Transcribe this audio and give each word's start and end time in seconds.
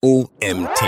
OMT. 0.00 0.80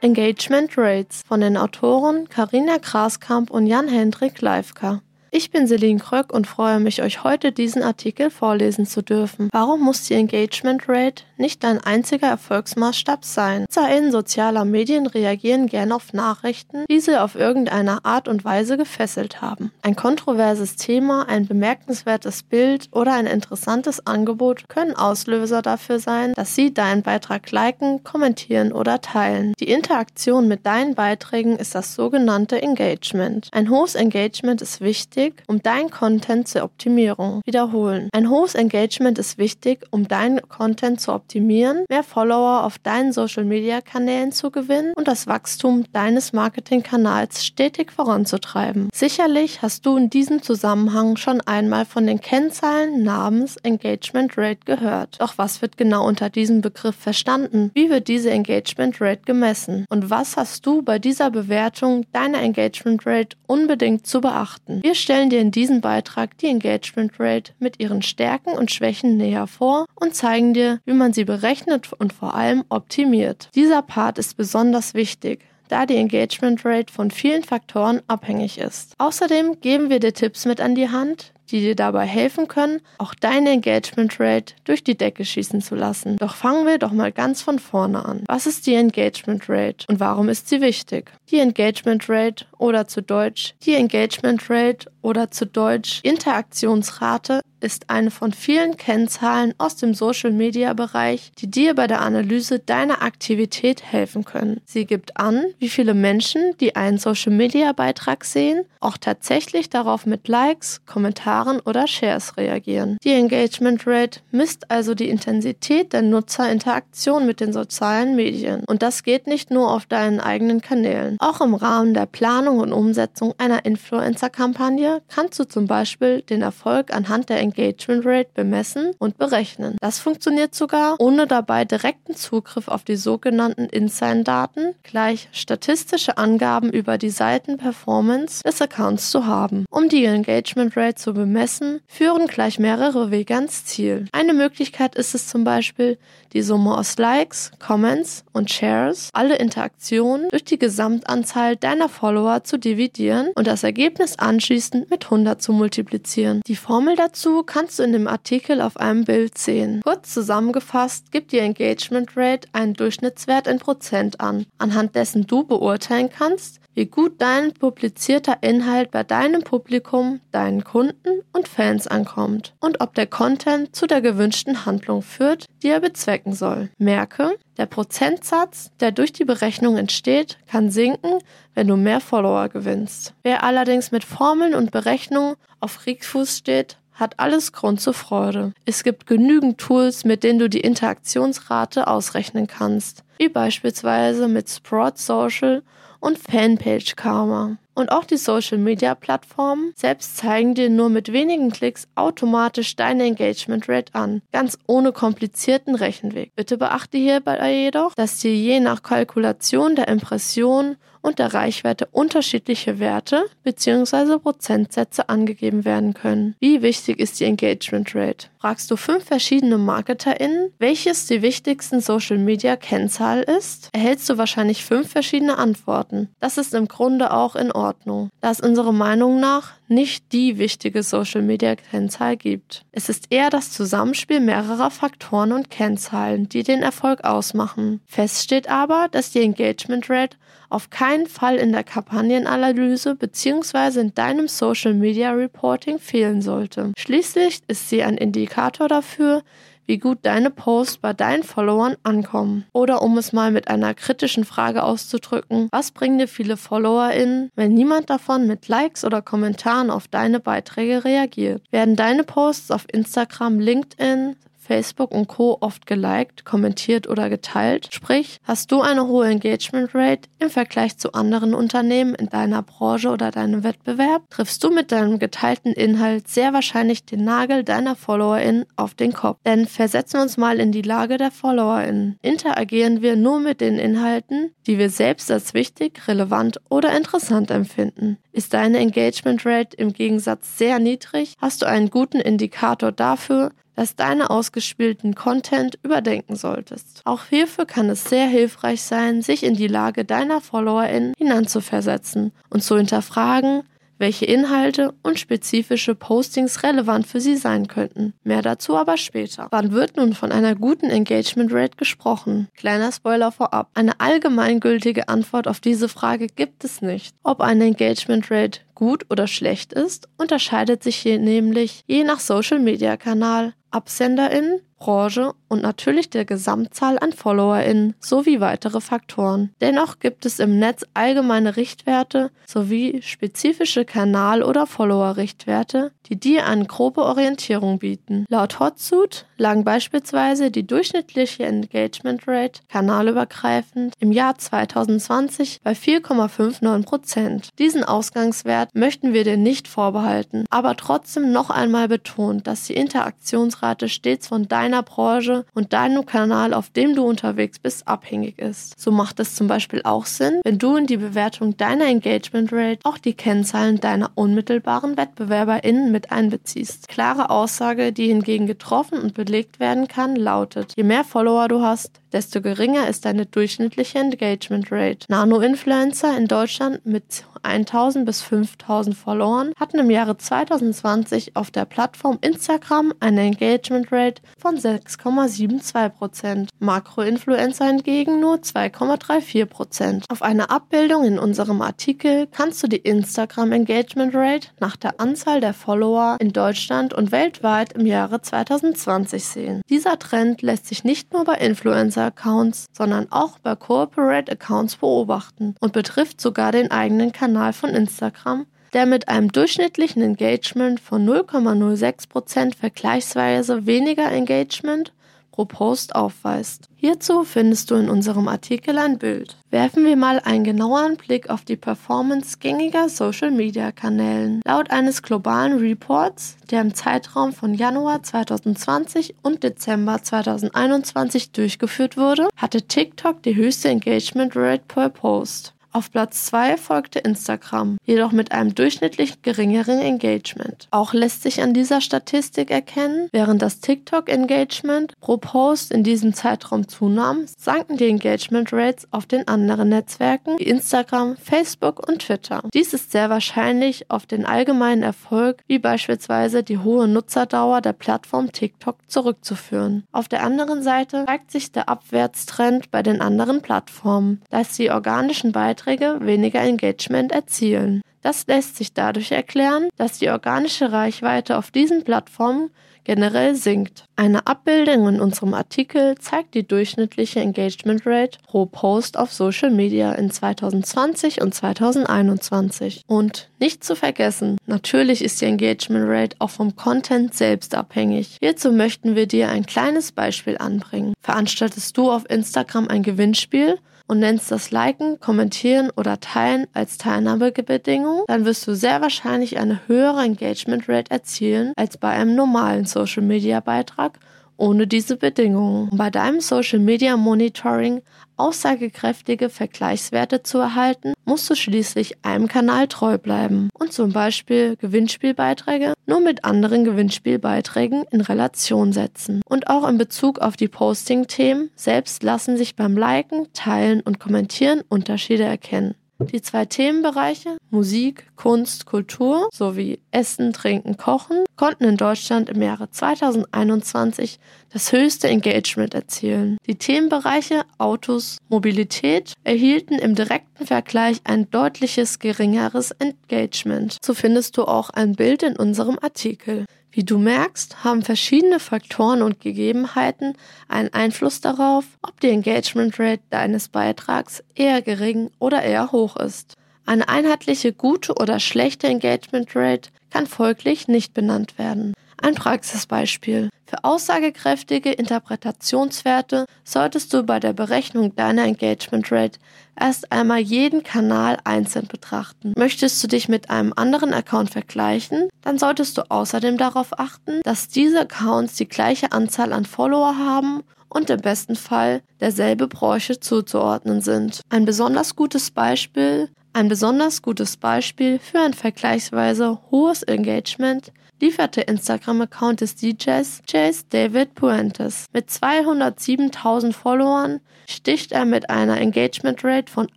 Engagement 0.00 0.76
Rates 0.76 1.22
von 1.24 1.40
den 1.40 1.56
Autoren 1.56 2.28
Karina 2.28 2.78
Graskamp 2.78 3.52
und 3.52 3.68
Jan-Hendrik 3.68 4.40
Leifka. 4.40 5.02
Ich 5.30 5.52
bin 5.52 5.68
Celine 5.68 6.00
Kröck 6.00 6.32
und 6.32 6.48
freue 6.48 6.80
mich, 6.80 7.02
euch 7.02 7.22
heute 7.22 7.52
diesen 7.52 7.84
Artikel 7.84 8.28
vorlesen 8.28 8.86
zu 8.86 9.02
dürfen. 9.02 9.50
Warum 9.52 9.82
muss 9.82 10.02
die 10.02 10.14
Engagement 10.14 10.88
Rate 10.88 11.22
nicht 11.38 11.64
dein 11.64 11.82
einziger 11.82 12.28
Erfolgsmaßstab 12.28 13.24
sein? 13.24 13.62
NutzerInnen 13.62 14.10
sozialer 14.10 14.64
Medien 14.64 15.06
reagieren 15.06 15.66
gern 15.66 15.92
auf 15.92 16.12
Nachrichten, 16.12 16.84
die 16.90 17.00
sie 17.00 17.20
auf 17.20 17.34
irgendeine 17.34 18.04
Art 18.04 18.26
und 18.26 18.44
Weise 18.44 18.76
gefesselt 18.76 19.42
haben. 19.42 19.70
Ein 19.82 19.96
kontroverses 19.96 20.76
Thema, 20.76 21.28
ein 21.28 21.46
bemerkenswertes 21.46 22.42
Bild 22.42 22.88
oder 22.92 23.12
ein 23.14 23.26
interessantes 23.26 24.06
Angebot 24.06 24.68
können 24.68 24.94
Auslöser 24.96 25.62
dafür 25.62 25.98
sein, 25.98 26.32
dass 26.34 26.54
sie 26.54 26.72
deinen 26.72 27.02
Beitrag 27.02 27.50
liken, 27.50 28.02
kommentieren 28.02 28.72
oder 28.72 29.00
teilen. 29.00 29.52
Die 29.60 29.70
Interaktion 29.70 30.48
mit 30.48 30.64
deinen 30.64 30.94
Beiträgen 30.94 31.56
ist 31.56 31.74
das 31.74 31.94
sogenannte 31.94 32.62
Engagement. 32.62 33.48
Ein 33.52 33.70
hohes 33.70 33.94
Engagement 33.94 34.62
ist 34.62 34.80
wichtig, 34.80 35.42
um 35.46 35.62
deinen 35.62 35.90
Content 35.90 36.48
zur 36.48 36.64
Optimierung. 36.64 37.42
Wiederholen. 37.44 38.08
Ein 38.12 38.30
hohes 38.30 38.54
Engagement 38.54 39.18
ist 39.18 39.38
wichtig, 39.38 39.86
um 39.90 40.08
deinen 40.08 40.40
Content 40.48 41.00
zu 41.00 41.12
optimieren, 41.26 41.84
mehr 41.88 42.04
Follower 42.04 42.62
auf 42.62 42.78
deinen 42.78 43.12
Social 43.12 43.44
Media 43.44 43.80
Kanälen 43.80 44.30
zu 44.30 44.52
gewinnen 44.52 44.92
und 44.94 45.08
das 45.08 45.26
Wachstum 45.26 45.84
deines 45.92 46.32
Marketingkanals 46.32 47.44
stetig 47.44 47.90
voranzutreiben. 47.90 48.88
Sicherlich 48.94 49.60
hast 49.60 49.84
du 49.86 49.96
in 49.96 50.08
diesem 50.08 50.42
Zusammenhang 50.42 51.16
schon 51.16 51.40
einmal 51.40 51.84
von 51.84 52.06
den 52.06 52.20
Kennzahlen 52.20 53.02
namens 53.02 53.56
Engagement 53.56 54.38
Rate 54.38 54.60
gehört. 54.64 55.16
Doch 55.20 55.36
was 55.36 55.62
wird 55.62 55.76
genau 55.76 56.06
unter 56.06 56.30
diesem 56.30 56.60
Begriff 56.60 56.94
verstanden? 56.94 57.72
Wie 57.74 57.90
wird 57.90 58.06
diese 58.06 58.30
Engagement 58.30 59.00
Rate 59.00 59.22
gemessen? 59.26 59.84
Und 59.88 60.08
was 60.08 60.36
hast 60.36 60.64
du 60.64 60.82
bei 60.82 61.00
dieser 61.00 61.32
Bewertung 61.32 62.04
deiner 62.12 62.40
Engagement 62.40 63.04
Rate 63.04 63.36
unbedingt 63.48 64.06
zu 64.06 64.20
beachten? 64.20 64.80
Wir 64.84 64.94
stellen 64.94 65.30
dir 65.30 65.40
in 65.40 65.50
diesem 65.50 65.80
Beitrag 65.80 66.38
die 66.38 66.46
Engagement 66.46 67.14
Rate 67.18 67.52
mit 67.58 67.80
ihren 67.80 68.02
Stärken 68.02 68.50
und 68.50 68.70
Schwächen 68.70 69.16
näher 69.16 69.48
vor 69.48 69.86
und 69.96 70.14
zeigen 70.14 70.54
dir, 70.54 70.78
wie 70.84 70.92
man 70.92 71.14
sie 71.16 71.24
berechnet 71.24 71.92
und 71.92 72.12
vor 72.12 72.36
allem 72.36 72.62
optimiert. 72.68 73.50
Dieser 73.56 73.82
Part 73.82 74.18
ist 74.18 74.36
besonders 74.36 74.94
wichtig 74.94 75.40
da 75.68 75.84
die 75.84 75.96
Engagement 75.96 76.64
Rate 76.64 76.92
von 76.92 77.10
vielen 77.10 77.42
Faktoren 77.42 78.00
abhängig 78.06 78.58
ist. 78.58 78.94
Außerdem 78.98 79.60
geben 79.60 79.90
wir 79.90 79.98
dir 79.98 80.14
Tipps 80.14 80.44
mit 80.44 80.60
an 80.60 80.76
die 80.76 80.90
Hand, 80.90 81.32
die 81.50 81.60
dir 81.60 81.76
dabei 81.76 82.06
helfen 82.06 82.48
können, 82.48 82.80
auch 82.98 83.14
deine 83.14 83.50
Engagement 83.50 84.18
Rate 84.18 84.54
durch 84.64 84.82
die 84.82 84.96
Decke 84.96 85.24
schießen 85.24 85.60
zu 85.60 85.74
lassen. 85.74 86.16
Doch 86.16 86.34
fangen 86.34 86.66
wir 86.66 86.78
doch 86.78 86.92
mal 86.92 87.12
ganz 87.12 87.42
von 87.42 87.58
vorne 87.58 88.04
an. 88.04 88.24
Was 88.26 88.46
ist 88.46 88.66
die 88.66 88.74
Engagement 88.74 89.48
Rate 89.48 89.86
und 89.88 90.00
warum 90.00 90.28
ist 90.28 90.48
sie 90.48 90.60
wichtig? 90.60 91.12
Die 91.30 91.38
Engagement 91.38 92.08
Rate 92.08 92.46
oder 92.58 92.88
zu 92.88 93.02
Deutsch 93.02 93.54
die 93.62 93.74
Engagement 93.74 94.48
Rate 94.50 94.90
oder 95.06 95.30
zu 95.30 95.46
Deutsch 95.46 96.00
Interaktionsrate 96.02 97.40
ist 97.60 97.88
eine 97.88 98.10
von 98.10 98.32
vielen 98.32 98.76
Kennzahlen 98.76 99.54
aus 99.56 99.76
dem 99.76 99.94
Social-Media-Bereich, 99.94 101.32
die 101.38 101.50
dir 101.50 101.74
bei 101.74 101.86
der 101.86 102.00
Analyse 102.00 102.58
deiner 102.58 103.02
Aktivität 103.02 103.82
helfen 103.82 104.24
können. 104.24 104.60
Sie 104.64 104.84
gibt 104.84 105.16
an, 105.16 105.46
wie 105.58 105.68
viele 105.68 105.94
Menschen, 105.94 106.56
die 106.60 106.76
einen 106.76 106.98
Social-Media-Beitrag 106.98 108.24
sehen, 108.24 108.64
auch 108.80 108.98
tatsächlich 108.98 109.70
darauf 109.70 110.06
mit 110.06 110.28
Likes, 110.28 110.82
Kommentaren 110.86 111.60
oder 111.60 111.86
Shares 111.86 112.36
reagieren. 112.36 112.98
Die 113.02 113.12
Engagement 113.12 113.86
Rate 113.86 114.20
misst 114.30 114.70
also 114.70 114.94
die 114.94 115.08
Intensität 115.08 115.92
der 115.92 116.02
Nutzerinteraktion 116.02 117.26
mit 117.26 117.40
den 117.40 117.52
sozialen 117.52 118.16
Medien. 118.16 118.64
Und 118.66 118.82
das 118.82 119.02
geht 119.02 119.26
nicht 119.26 119.50
nur 119.50 119.72
auf 119.72 119.86
deinen 119.86 120.20
eigenen 120.20 120.60
Kanälen. 120.60 121.16
Auch 121.20 121.40
im 121.40 121.54
Rahmen 121.54 121.94
der 121.94 122.06
Planung 122.06 122.58
und 122.58 122.72
Umsetzung 122.72 123.34
einer 123.38 123.64
Influencer-Kampagne 123.64 124.95
kannst 125.08 125.38
du 125.38 125.44
zum 125.44 125.66
Beispiel 125.66 126.22
den 126.22 126.42
Erfolg 126.42 126.94
anhand 126.94 127.28
der 127.28 127.40
Engagement 127.40 128.04
Rate 128.04 128.30
bemessen 128.34 128.92
und 128.98 129.18
berechnen. 129.18 129.76
Das 129.80 129.98
funktioniert 129.98 130.54
sogar, 130.54 130.96
ohne 130.98 131.26
dabei 131.26 131.64
direkten 131.64 132.14
Zugriff 132.14 132.68
auf 132.68 132.84
die 132.84 132.96
sogenannten 132.96 133.66
Insign-Daten 133.66 134.74
gleich 134.82 135.28
statistische 135.32 136.18
Angaben 136.18 136.70
über 136.70 136.98
die 136.98 137.10
Seitenperformance 137.10 138.42
des 138.42 138.60
Accounts 138.60 139.10
zu 139.10 139.26
haben. 139.26 139.64
Um 139.70 139.88
die 139.88 140.04
Engagement 140.04 140.76
Rate 140.76 140.96
zu 140.96 141.14
bemessen, 141.14 141.80
führen 141.86 142.26
gleich 142.26 142.58
mehrere 142.58 143.10
Wege 143.10 143.34
ans 143.34 143.64
Ziel. 143.64 144.06
Eine 144.12 144.34
Möglichkeit 144.34 144.94
ist 144.94 145.14
es 145.14 145.28
zum 145.28 145.44
Beispiel, 145.44 145.98
die 146.32 146.42
Summe 146.42 146.76
aus 146.76 146.96
Likes, 146.98 147.50
Comments 147.58 148.24
und 148.32 148.50
Shares, 148.50 149.10
alle 149.12 149.36
Interaktionen 149.36 150.28
durch 150.30 150.44
die 150.44 150.58
Gesamtanzahl 150.58 151.56
deiner 151.56 151.88
Follower 151.88 152.44
zu 152.44 152.58
dividieren 152.58 153.30
und 153.34 153.46
das 153.46 153.62
Ergebnis 153.62 154.18
anschließend 154.18 154.85
mit 154.90 155.04
100 155.04 155.40
zu 155.40 155.52
multiplizieren. 155.52 156.40
Die 156.46 156.56
Formel 156.56 156.96
dazu 156.96 157.42
kannst 157.42 157.78
du 157.78 157.82
in 157.82 157.92
dem 157.92 158.08
Artikel 158.08 158.60
auf 158.60 158.76
einem 158.76 159.04
Bild 159.04 159.38
sehen. 159.38 159.80
Kurz 159.84 160.12
zusammengefasst 160.12 161.12
gibt 161.12 161.32
die 161.32 161.38
Engagement 161.38 162.16
Rate 162.16 162.48
einen 162.52 162.74
Durchschnittswert 162.74 163.46
in 163.46 163.58
Prozent 163.58 164.20
an, 164.20 164.46
anhand 164.58 164.94
dessen 164.94 165.26
du 165.26 165.44
beurteilen 165.44 166.10
kannst, 166.10 166.60
wie 166.74 166.86
gut 166.86 167.14
dein 167.18 167.52
publizierter 167.52 168.42
Inhalt 168.42 168.90
bei 168.90 169.02
deinem 169.02 169.42
Publikum, 169.42 170.20
deinen 170.30 170.62
Kunden 170.62 171.22
und 171.32 171.48
Fans 171.48 171.86
ankommt 171.86 172.54
und 172.60 172.80
ob 172.80 172.94
der 172.94 173.06
Content 173.06 173.74
zu 173.74 173.86
der 173.86 174.02
gewünschten 174.02 174.66
Handlung 174.66 175.02
führt, 175.02 175.46
die 175.62 175.68
er 175.68 175.80
bezwecken 175.80 176.34
soll. 176.34 176.68
Merke, 176.78 177.36
der 177.58 177.66
Prozentsatz, 177.66 178.70
der 178.80 178.92
durch 178.92 179.12
die 179.12 179.24
Berechnung 179.24 179.76
entsteht, 179.76 180.38
kann 180.46 180.70
sinken, 180.70 181.18
wenn 181.54 181.68
du 181.68 181.76
mehr 181.76 182.00
Follower 182.00 182.48
gewinnst. 182.48 183.14
Wer 183.22 183.42
allerdings 183.42 183.92
mit 183.92 184.04
Formeln 184.04 184.54
und 184.54 184.70
Berechnungen 184.70 185.36
auf 185.60 185.78
Kriegsfuß 185.78 186.36
steht, 186.36 186.78
hat 186.92 187.18
alles 187.18 187.52
Grund 187.52 187.80
zur 187.80 187.94
Freude. 187.94 188.52
Es 188.64 188.82
gibt 188.82 189.06
genügend 189.06 189.58
Tools, 189.58 190.04
mit 190.04 190.24
denen 190.24 190.38
du 190.38 190.48
die 190.48 190.60
Interaktionsrate 190.60 191.86
ausrechnen 191.86 192.46
kannst, 192.46 193.04
wie 193.18 193.28
beispielsweise 193.28 194.28
mit 194.28 194.48
Sprout 194.48 194.96
Social 194.96 195.62
und 196.00 196.18
Fanpage 196.18 196.96
Karma. 196.96 197.58
Und 197.76 197.92
auch 197.92 198.04
die 198.04 198.16
Social 198.16 198.56
Media 198.56 198.94
Plattformen 198.94 199.72
selbst 199.76 200.16
zeigen 200.16 200.54
dir 200.54 200.70
nur 200.70 200.88
mit 200.88 201.12
wenigen 201.12 201.50
Klicks 201.50 201.86
automatisch 201.94 202.74
deine 202.74 203.04
Engagement 203.04 203.68
Rate 203.68 203.94
an, 203.94 204.22
ganz 204.32 204.58
ohne 204.66 204.92
komplizierten 204.92 205.74
Rechenweg. 205.74 206.34
Bitte 206.34 206.56
beachte 206.56 206.96
hierbei 206.96 207.52
jedoch, 207.52 207.94
dass 207.94 208.16
dir 208.18 208.34
je 208.34 208.60
nach 208.60 208.82
Kalkulation 208.82 209.76
der 209.76 209.88
Impression 209.88 210.76
und 211.06 211.20
der 211.20 211.32
Reichweite 211.34 211.86
unterschiedliche 211.92 212.80
Werte 212.80 213.26
bzw. 213.44 214.18
Prozentsätze 214.18 215.08
angegeben 215.08 215.64
werden 215.64 215.94
können. 215.94 216.34
Wie 216.40 216.62
wichtig 216.62 216.98
ist 216.98 217.20
die 217.20 217.24
Engagement 217.24 217.94
Rate? 217.94 218.26
Fragst 218.40 218.70
du 218.70 218.76
fünf 218.76 219.04
verschiedene 219.04 219.56
MarketerInnen, 219.56 220.52
welches 220.58 221.06
die 221.06 221.22
wichtigsten 221.22 221.80
Social 221.80 222.18
Media 222.18 222.56
Kennzahl 222.56 223.22
ist, 223.22 223.70
erhältst 223.72 224.08
du 224.08 224.18
wahrscheinlich 224.18 224.64
fünf 224.64 224.90
verschiedene 224.90 225.38
Antworten. 225.38 226.08
Das 226.20 226.38
ist 226.38 226.54
im 226.54 226.66
Grunde 226.66 227.12
auch 227.12 227.36
in 227.36 227.52
Ordnung, 227.52 228.10
da 228.20 228.30
es 228.30 228.40
unserer 228.40 228.72
Meinung 228.72 229.20
nach 229.20 229.52
nicht 229.68 230.12
die 230.12 230.38
wichtige 230.38 230.82
Social 230.82 231.22
Media 231.22 231.56
Kennzahl 231.56 232.16
gibt. 232.16 232.64
Es 232.72 232.88
ist 232.88 233.06
eher 233.10 233.30
das 233.30 233.52
Zusammenspiel 233.52 234.20
mehrerer 234.20 234.70
Faktoren 234.70 235.32
und 235.32 235.50
Kennzahlen, 235.50 236.28
die 236.28 236.42
den 236.42 236.62
Erfolg 236.62 237.04
ausmachen. 237.04 237.80
Fest 237.86 238.22
steht 238.22 238.48
aber, 238.48 238.88
dass 238.90 239.10
die 239.10 239.20
Engagement 239.20 239.90
Rate 239.90 240.16
auf 240.48 240.70
keinen 240.70 241.06
Fall 241.06 241.36
in 241.36 241.52
der 241.52 241.64
Kampagnenanalyse 241.64 242.94
bzw. 242.94 243.80
in 243.80 243.94
deinem 243.94 244.28
Social 244.28 244.74
Media 244.74 245.10
Reporting 245.12 245.78
fehlen 245.78 246.22
sollte. 246.22 246.72
Schließlich 246.76 247.40
ist 247.48 247.68
sie 247.68 247.82
ein 247.82 247.96
Indikator 247.96 248.68
dafür, 248.68 249.22
wie 249.66 249.78
gut 249.78 249.98
deine 250.02 250.30
Posts 250.30 250.78
bei 250.78 250.92
deinen 250.92 251.22
Followern 251.22 251.76
ankommen. 251.82 252.44
Oder 252.52 252.82
um 252.82 252.96
es 252.98 253.12
mal 253.12 253.30
mit 253.30 253.48
einer 253.48 253.74
kritischen 253.74 254.24
Frage 254.24 254.62
auszudrücken, 254.62 255.48
was 255.50 255.72
bringen 255.72 255.98
dir 255.98 256.08
viele 256.08 256.36
FollowerInnen, 256.36 257.30
wenn 257.34 257.54
niemand 257.54 257.90
davon 257.90 258.26
mit 258.26 258.48
Likes 258.48 258.84
oder 258.84 259.02
Kommentaren 259.02 259.70
auf 259.70 259.88
deine 259.88 260.20
Beiträge 260.20 260.84
reagiert? 260.84 261.42
Werden 261.50 261.76
deine 261.76 262.04
Posts 262.04 262.50
auf 262.50 262.66
Instagram, 262.70 263.40
LinkedIn, 263.40 264.16
Facebook 264.46 264.92
und 264.92 265.08
Co. 265.08 265.36
oft 265.40 265.66
geliked, 265.66 266.24
kommentiert 266.24 266.88
oder 266.88 267.10
geteilt. 267.10 267.68
Sprich, 267.72 268.18
hast 268.24 268.52
du 268.52 268.60
eine 268.62 268.86
hohe 268.86 269.08
Engagement 269.08 269.74
Rate 269.74 270.08
im 270.18 270.30
Vergleich 270.30 270.78
zu 270.78 270.92
anderen 270.92 271.34
Unternehmen 271.34 271.94
in 271.94 272.08
deiner 272.08 272.42
Branche 272.42 272.88
oder 272.88 273.10
deinem 273.10 273.44
Wettbewerb, 273.44 274.08
triffst 274.10 274.42
du 274.44 274.50
mit 274.50 274.72
deinem 274.72 274.98
geteilten 274.98 275.52
Inhalt 275.52 276.08
sehr 276.08 276.32
wahrscheinlich 276.32 276.84
den 276.84 277.04
Nagel 277.04 277.44
deiner 277.44 277.76
FollowerInnen 277.76 278.46
auf 278.56 278.74
den 278.74 278.92
Kopf. 278.92 279.18
Denn 279.24 279.46
versetzen 279.46 279.98
wir 279.98 280.02
uns 280.02 280.16
mal 280.16 280.38
in 280.38 280.52
die 280.52 280.62
Lage 280.62 280.96
der 280.96 281.10
FollowerInnen. 281.10 281.98
Interagieren 282.02 282.82
wir 282.82 282.96
nur 282.96 283.20
mit 283.20 283.40
den 283.40 283.58
Inhalten, 283.58 284.32
die 284.46 284.58
wir 284.58 284.70
selbst 284.70 285.10
als 285.10 285.34
wichtig, 285.34 285.88
relevant 285.88 286.40
oder 286.48 286.76
interessant 286.76 287.30
empfinden. 287.30 287.98
Ist 288.12 288.32
deine 288.32 288.58
Engagement 288.58 289.26
Rate 289.26 289.56
im 289.56 289.72
Gegensatz 289.72 290.38
sehr 290.38 290.58
niedrig, 290.58 291.14
hast 291.20 291.42
du 291.42 291.46
einen 291.46 291.70
guten 291.70 292.00
Indikator 292.00 292.72
dafür, 292.72 293.32
dass 293.56 293.74
deine 293.74 294.10
ausgespielten 294.10 294.94
Content 294.94 295.58
überdenken 295.62 296.14
solltest. 296.14 296.82
Auch 296.84 297.06
hierfür 297.06 297.46
kann 297.46 297.68
es 297.70 297.84
sehr 297.84 298.06
hilfreich 298.06 298.62
sein, 298.62 299.02
sich 299.02 299.24
in 299.24 299.34
die 299.34 299.48
Lage 299.48 299.84
deiner 299.84 300.20
FollowerInnen 300.20 300.94
hineinzuversetzen 300.96 302.12
und 302.30 302.44
zu 302.44 302.56
hinterfragen, 302.56 303.42
welche 303.78 304.06
Inhalte 304.06 304.74
und 304.82 304.98
spezifische 304.98 305.74
Postings 305.74 306.42
relevant 306.42 306.86
für 306.86 307.00
sie 307.00 307.16
sein 307.16 307.46
könnten. 307.46 307.92
Mehr 308.04 308.22
dazu 308.22 308.56
aber 308.56 308.76
später. 308.76 309.28
Wann 309.30 309.52
wird 309.52 309.76
nun 309.76 309.92
von 309.94 310.12
einer 310.12 310.34
guten 310.34 310.70
Engagement 310.70 311.32
Rate 311.32 311.56
gesprochen? 311.56 312.28
Kleiner 312.36 312.72
Spoiler 312.72 313.12
vorab. 313.12 313.50
Eine 313.54 313.78
allgemeingültige 313.80 314.88
Antwort 314.88 315.28
auf 315.28 315.40
diese 315.40 315.68
Frage 315.68 316.06
gibt 316.06 316.44
es 316.44 316.62
nicht. 316.62 316.94
Ob 317.02 317.20
eine 317.20 317.44
Engagement 317.44 318.10
Rate 318.10 318.40
gut 318.54 318.86
oder 318.90 319.06
schlecht 319.06 319.52
ist, 319.52 319.88
unterscheidet 319.98 320.62
sich 320.62 320.76
hier 320.76 320.98
nämlich 320.98 321.62
je 321.66 321.84
nach 321.84 322.00
Social 322.00 322.38
Media 322.38 322.76
Kanal, 322.76 323.34
AbsenderInnen, 323.56 324.42
Branche 324.58 325.14
und 325.28 325.42
natürlich 325.42 325.90
der 325.90 326.04
Gesamtzahl 326.04 326.78
an 326.78 326.92
FollowerInnen 326.92 327.74
sowie 327.80 328.20
weitere 328.20 328.60
Faktoren. 328.60 329.30
Dennoch 329.40 329.78
gibt 329.78 330.06
es 330.06 330.18
im 330.18 330.38
Netz 330.38 330.64
allgemeine 330.74 331.36
Richtwerte 331.36 332.10
sowie 332.26 332.80
spezifische 332.82 333.64
Kanal- 333.64 334.22
oder 334.22 334.46
Follower-Richtwerte, 334.46 335.72
die 335.88 335.98
dir 335.98 336.26
eine 336.26 336.46
grobe 336.46 336.82
Orientierung 336.82 337.58
bieten. 337.58 338.04
Laut 338.08 338.40
Hotsuite 338.40 339.04
lagen 339.16 339.44
beispielsweise 339.44 340.30
die 340.30 340.46
durchschnittliche 340.46 341.24
Engagement 341.24 342.02
Rate 342.06 342.40
kanalübergreifend 342.48 343.74
im 343.78 343.92
Jahr 343.92 344.18
2020 344.18 345.40
bei 345.42 345.52
4,59% 345.52 347.30
Diesen 347.38 347.64
Ausgangswert 347.64 348.50
möchten 348.54 348.92
wir 348.92 349.04
dir 349.04 349.16
nicht 349.16 349.48
vorbehalten, 349.48 350.24
aber 350.30 350.56
trotzdem 350.56 351.12
noch 351.12 351.30
einmal 351.30 351.68
betont, 351.68 352.26
dass 352.26 352.44
die 352.44 352.54
Interaktionsrate 352.54 353.68
stets 353.68 354.08
von 354.08 354.28
deiner 354.28 354.62
Branche 354.62 355.15
und 355.34 355.52
deinem 355.52 355.86
Kanal, 355.86 356.34
auf 356.34 356.50
dem 356.50 356.74
du 356.74 356.84
unterwegs 356.84 357.38
bist, 357.38 357.66
abhängig 357.68 358.18
ist. 358.18 358.58
So 358.58 358.70
macht 358.70 359.00
es 359.00 359.14
zum 359.14 359.28
Beispiel 359.28 359.62
auch 359.64 359.86
Sinn, 359.86 360.20
wenn 360.24 360.38
du 360.38 360.56
in 360.56 360.66
die 360.66 360.76
Bewertung 360.76 361.36
deiner 361.36 361.66
Engagement 361.66 362.32
Rate 362.32 362.60
auch 362.64 362.78
die 362.78 362.94
Kennzahlen 362.94 363.60
deiner 363.60 363.90
unmittelbaren 363.94 364.76
WettbewerberInnen 364.76 365.72
mit 365.72 365.92
einbeziehst. 365.92 366.68
Klare 366.68 367.10
Aussage, 367.10 367.72
die 367.72 367.88
hingegen 367.88 368.26
getroffen 368.26 368.78
und 368.78 368.94
belegt 368.94 369.40
werden 369.40 369.68
kann, 369.68 369.96
lautet, 369.96 370.52
je 370.56 370.64
mehr 370.64 370.84
Follower 370.84 371.28
du 371.28 371.42
hast, 371.42 371.80
desto 371.92 372.20
geringer 372.20 372.68
ist 372.68 372.84
deine 372.84 373.06
durchschnittliche 373.06 373.78
Engagement 373.78 374.50
Rate. 374.50 374.86
Nano-Influencer 374.88 375.96
in 375.96 376.06
Deutschland 376.06 376.66
mit 376.66 377.04
1000 377.22 377.84
bis 377.86 378.02
5000 378.02 378.76
Followern 378.76 379.32
hatten 379.38 379.58
im 379.58 379.70
Jahre 379.70 379.96
2020 379.96 381.16
auf 381.16 381.30
der 381.30 381.44
Plattform 381.44 381.98
Instagram 382.00 382.72
eine 382.80 383.02
Engagement 383.02 383.72
Rate 383.72 384.02
von 384.18 384.36
6,72%. 384.36 386.28
Makro-Influencer 386.38 387.46
hingegen 387.46 388.00
nur 388.00 388.16
2,34%. 388.16 389.84
Auf 389.88 390.02
einer 390.02 390.30
Abbildung 390.30 390.84
in 390.84 390.98
unserem 390.98 391.42
Artikel 391.42 392.06
kannst 392.06 392.42
du 392.42 392.46
die 392.48 392.56
Instagram 392.56 393.32
Engagement 393.32 393.94
Rate 393.94 394.28
nach 394.40 394.56
der 394.56 394.80
Anzahl 394.80 395.20
der 395.20 395.34
Follower 395.34 395.96
in 396.00 396.12
Deutschland 396.12 396.74
und 396.74 396.92
weltweit 396.92 397.52
im 397.52 397.66
Jahre 397.66 398.02
2020 398.02 399.04
sehen. 399.04 399.42
Dieser 399.48 399.78
Trend 399.78 400.22
lässt 400.22 400.46
sich 400.46 400.64
nicht 400.64 400.92
nur 400.92 401.04
bei 401.04 401.14
Influencer-Accounts, 401.14 402.46
sondern 402.52 402.90
auch 402.90 403.18
bei 403.18 403.34
Corporate 403.34 404.10
Accounts 404.12 404.56
beobachten 404.56 405.34
und 405.40 405.52
betrifft 405.52 406.00
sogar 406.00 406.32
den 406.32 406.50
eigenen 406.50 406.92
Kanal 406.92 407.15
Kanal 407.16 407.32
von 407.32 407.50
Instagram, 407.54 408.26
der 408.52 408.66
mit 408.66 408.90
einem 408.90 409.10
durchschnittlichen 409.10 409.80
Engagement 409.80 410.60
von 410.60 410.86
0,06% 410.86 412.36
vergleichsweise 412.36 413.46
weniger 413.46 413.90
Engagement 413.90 414.74
pro 415.12 415.24
Post 415.24 415.74
aufweist. 415.74 416.50
Hierzu 416.56 417.04
findest 417.04 417.50
du 417.50 417.54
in 417.54 417.70
unserem 417.70 418.06
Artikel 418.06 418.58
ein 418.58 418.76
Bild. 418.76 419.16
Werfen 419.30 419.64
wir 419.64 419.76
mal 419.76 419.98
einen 420.00 420.24
genaueren 420.24 420.76
Blick 420.76 421.08
auf 421.08 421.24
die 421.24 421.36
Performance 421.36 422.18
gängiger 422.18 422.68
Social-Media-Kanälen. 422.68 424.20
Laut 424.26 424.50
eines 424.50 424.82
globalen 424.82 425.38
Reports, 425.38 426.18
der 426.30 426.42
im 426.42 426.54
Zeitraum 426.54 427.14
von 427.14 427.32
Januar 427.32 427.82
2020 427.82 428.94
und 429.02 429.22
Dezember 429.22 429.82
2021 429.82 431.12
durchgeführt 431.12 431.78
wurde, 431.78 432.10
hatte 432.14 432.42
TikTok 432.42 433.02
die 433.02 433.16
höchste 433.16 433.48
Engagement 433.48 434.14
Rate 434.14 434.44
per 434.46 434.68
Post. 434.68 435.32
Auf 435.56 435.70
Platz 435.70 436.04
2 436.04 436.36
folgte 436.36 436.80
Instagram, 436.80 437.56
jedoch 437.64 437.90
mit 437.90 438.12
einem 438.12 438.34
durchschnittlich 438.34 439.00
geringeren 439.00 439.58
Engagement. 439.58 440.48
Auch 440.50 440.74
lässt 440.74 441.02
sich 441.02 441.22
an 441.22 441.32
dieser 441.32 441.62
Statistik 441.62 442.30
erkennen, 442.30 442.90
während 442.92 443.22
das 443.22 443.40
TikTok-Engagement 443.40 444.78
pro 444.82 444.98
Post 444.98 445.52
in 445.52 445.64
diesem 445.64 445.94
Zeitraum 445.94 446.46
zunahm, 446.46 447.06
sanken 447.16 447.56
die 447.56 447.68
Engagement 447.68 448.34
Rates 448.34 448.68
auf 448.70 448.84
den 448.84 449.08
anderen 449.08 449.48
Netzwerken 449.48 450.18
wie 450.18 450.24
Instagram, 450.24 450.98
Facebook 450.98 451.66
und 451.66 451.78
Twitter. 451.78 452.20
Dies 452.34 452.52
ist 452.52 452.72
sehr 452.72 452.90
wahrscheinlich 452.90 453.70
auf 453.70 453.86
den 453.86 454.04
allgemeinen 454.04 454.62
Erfolg 454.62 455.22
wie 455.26 455.38
beispielsweise 455.38 456.22
die 456.22 456.36
hohe 456.36 456.68
Nutzerdauer 456.68 457.40
der 457.40 457.54
Plattform 457.54 458.12
TikTok 458.12 458.58
zurückzuführen. 458.68 459.64
Auf 459.72 459.88
der 459.88 460.02
anderen 460.02 460.42
Seite 460.42 460.84
zeigt 460.84 461.10
sich 461.10 461.32
der 461.32 461.48
Abwärtstrend 461.48 462.50
bei 462.50 462.62
den 462.62 462.82
anderen 462.82 463.22
Plattformen, 463.22 464.02
da 464.10 464.20
es 464.20 464.36
die 464.36 464.50
organischen 464.50 465.12
Beiträge 465.12 465.45
Beiträge 465.46 465.78
weniger 465.80 466.20
Engagement 466.22 466.90
erzielen. 466.90 467.62
Das 467.80 468.06
lässt 468.08 468.36
sich 468.36 468.52
dadurch 468.52 468.90
erklären, 468.90 469.48
dass 469.56 469.78
die 469.78 469.90
organische 469.90 470.50
Reichweite 470.50 471.16
auf 471.16 471.30
diesen 471.30 471.62
Plattformen 471.62 472.30
generell 472.64 473.14
sinkt. 473.14 473.62
Eine 473.76 474.08
Abbildung 474.08 474.66
in 474.66 474.80
unserem 474.80 475.14
Artikel 475.14 475.76
zeigt 475.78 476.14
die 476.14 476.26
durchschnittliche 476.26 476.98
Engagement 476.98 477.62
Rate 477.64 477.98
pro 478.08 478.26
Post 478.26 478.76
auf 478.76 478.92
Social 478.92 479.30
Media 479.30 479.70
in 479.74 479.92
2020 479.92 481.00
und 481.00 481.14
2021. 481.14 482.62
Und 482.66 483.08
nicht 483.20 483.44
zu 483.44 483.54
vergessen, 483.54 484.18
natürlich 484.26 484.82
ist 484.82 485.00
die 485.00 485.04
Engagement 485.04 485.66
Rate 485.68 485.96
auch 486.00 486.10
vom 486.10 486.34
Content 486.34 486.92
selbst 486.92 487.36
abhängig. 487.36 487.98
Hierzu 488.00 488.32
möchten 488.32 488.74
wir 488.74 488.88
dir 488.88 489.10
ein 489.10 489.26
kleines 489.26 489.70
Beispiel 489.70 490.18
anbringen. 490.18 490.74
Veranstaltest 490.80 491.56
du 491.56 491.70
auf 491.70 491.88
Instagram 491.88 492.48
ein 492.48 492.64
Gewinnspiel 492.64 493.38
und 493.66 493.80
nennst 493.80 494.10
das 494.10 494.30
Liken, 494.30 494.80
Kommentieren 494.80 495.50
oder 495.56 495.80
Teilen 495.80 496.26
als 496.32 496.58
Teilnahmebedingung, 496.58 497.84
dann 497.86 498.04
wirst 498.04 498.26
du 498.26 498.34
sehr 498.34 498.60
wahrscheinlich 498.60 499.18
eine 499.18 499.40
höhere 499.46 499.82
Engagement 499.82 500.48
Rate 500.48 500.70
erzielen 500.70 501.32
als 501.36 501.56
bei 501.56 501.70
einem 501.70 501.94
normalen 501.94 502.44
Social 502.44 502.82
Media 502.82 503.20
Beitrag 503.20 503.78
ohne 504.16 504.46
diese 504.46 504.76
Bedingungen. 504.76 505.48
Um 505.50 505.58
bei 505.58 505.70
deinem 505.70 506.00
Social 506.00 506.38
Media 506.38 506.76
Monitoring 506.76 507.62
aussagekräftige 507.96 509.08
Vergleichswerte 509.08 510.02
zu 510.02 510.18
erhalten, 510.18 510.74
musst 510.84 511.08
du 511.08 511.14
schließlich 511.14 511.84
einem 511.84 512.08
Kanal 512.08 512.46
treu 512.48 512.78
bleiben 512.78 513.30
und 513.34 513.52
zum 513.52 513.72
Beispiel 513.72 514.36
Gewinnspielbeiträge 514.36 515.54
nur 515.66 515.80
mit 515.80 516.04
anderen 516.04 516.44
Gewinnspielbeiträgen 516.44 517.64
in 517.70 517.80
Relation 517.80 518.52
setzen. 518.52 519.02
Und 519.08 519.28
auch 519.28 519.48
in 519.48 519.58
Bezug 519.58 519.98
auf 519.98 520.16
die 520.16 520.28
Posting-Themen 520.28 521.30
selbst 521.34 521.82
lassen 521.82 522.16
sich 522.16 522.36
beim 522.36 522.56
Liken, 522.56 523.08
Teilen 523.12 523.60
und 523.60 523.80
Kommentieren 523.80 524.42
Unterschiede 524.48 525.04
erkennen. 525.04 525.54
Die 525.78 526.00
zwei 526.00 526.24
Themenbereiche 526.24 527.18
Musik, 527.30 527.86
Kunst, 527.96 528.46
Kultur 528.46 529.08
sowie 529.12 529.60
Essen, 529.72 530.14
Trinken, 530.14 530.56
Kochen 530.56 531.04
konnten 531.16 531.44
in 531.44 531.56
Deutschland 531.58 532.08
im 532.08 532.22
Jahre 532.22 532.50
2021 532.50 533.98
das 534.32 534.52
höchste 534.52 534.88
Engagement 534.88 535.54
erzielen. 535.54 536.16
Die 536.26 536.36
Themenbereiche 536.36 537.24
Autos, 537.36 537.98
Mobilität 538.08 538.94
erhielten 539.04 539.58
im 539.58 539.74
direkten 539.74 540.26
Vergleich 540.26 540.80
ein 540.84 541.10
deutliches 541.10 541.78
geringeres 541.78 542.52
Engagement. 542.52 543.58
So 543.62 543.74
findest 543.74 544.16
du 544.16 544.24
auch 544.24 544.50
ein 544.50 544.76
Bild 544.76 545.02
in 545.02 545.16
unserem 545.16 545.58
Artikel. 545.60 546.24
Wie 546.56 546.64
du 546.64 546.78
merkst, 546.78 547.44
haben 547.44 547.60
verschiedene 547.60 548.18
Faktoren 548.18 548.80
und 548.80 548.98
Gegebenheiten 548.98 549.92
einen 550.26 550.54
Einfluss 550.54 551.02
darauf, 551.02 551.44
ob 551.60 551.78
die 551.80 551.90
Engagement 551.90 552.58
Rate 552.58 552.82
deines 552.88 553.28
Beitrags 553.28 554.02
eher 554.14 554.40
gering 554.40 554.90
oder 554.98 555.22
eher 555.22 555.52
hoch 555.52 555.76
ist. 555.76 556.14
Eine 556.46 556.66
einheitliche 556.70 557.34
gute 557.34 557.74
oder 557.74 558.00
schlechte 558.00 558.46
Engagement 558.46 559.14
Rate 559.14 559.50
kann 559.68 559.86
folglich 559.86 560.48
nicht 560.48 560.72
benannt 560.72 561.18
werden. 561.18 561.52
Ein 561.82 561.94
Praxisbeispiel. 561.94 563.10
Für 563.26 563.44
aussagekräftige 563.44 564.52
Interpretationswerte 564.52 566.06
solltest 566.24 566.72
du 566.72 566.84
bei 566.84 567.00
der 567.00 567.12
Berechnung 567.12 567.74
deiner 567.74 568.04
Engagement 568.04 568.70
Rate 568.70 568.98
erst 569.38 569.72
einmal 569.72 569.98
jeden 569.98 570.42
Kanal 570.42 570.98
einzeln 571.04 571.48
betrachten. 571.48 572.12
Möchtest 572.16 572.62
du 572.62 572.68
dich 572.68 572.88
mit 572.88 573.10
einem 573.10 573.32
anderen 573.34 573.74
Account 573.74 574.10
vergleichen, 574.10 574.88
dann 575.02 575.18
solltest 575.18 575.58
du 575.58 575.70
außerdem 575.70 576.18
darauf 576.18 576.58
achten, 576.58 577.00
dass 577.02 577.28
diese 577.28 577.60
Accounts 577.60 578.14
die 578.14 578.28
gleiche 578.28 578.72
Anzahl 578.72 579.12
an 579.12 579.24
Follower 579.24 579.76
haben 579.76 580.22
und 580.48 580.70
im 580.70 580.80
besten 580.80 581.16
Fall 581.16 581.62
derselbe 581.80 582.28
Branche 582.28 582.78
zuzuordnen 582.78 583.60
sind. 583.60 584.00
Ein 584.08 584.24
besonders 584.24 584.76
gutes 584.76 585.10
Beispiel 585.10 585.88
ein 586.16 586.28
besonders 586.28 586.80
gutes 586.80 587.18
Beispiel 587.18 587.78
für 587.78 588.00
ein 588.00 588.14
vergleichsweise 588.14 589.18
hohes 589.30 589.62
Engagement 589.62 590.50
liefert 590.80 591.16
der 591.16 591.28
Instagram-Account 591.28 592.20
des 592.20 592.36
DJs 592.36 593.02
Chase 593.06 593.44
David 593.50 593.94
Puentes. 593.94 594.66
Mit 594.72 594.88
207.000 594.90 596.32
Followern 596.32 597.00
sticht 597.28 597.72
er 597.72 597.84
mit 597.84 598.10
einer 598.10 598.40
Engagement 598.40 599.04
Rate 599.04 599.32
von 599.32 599.48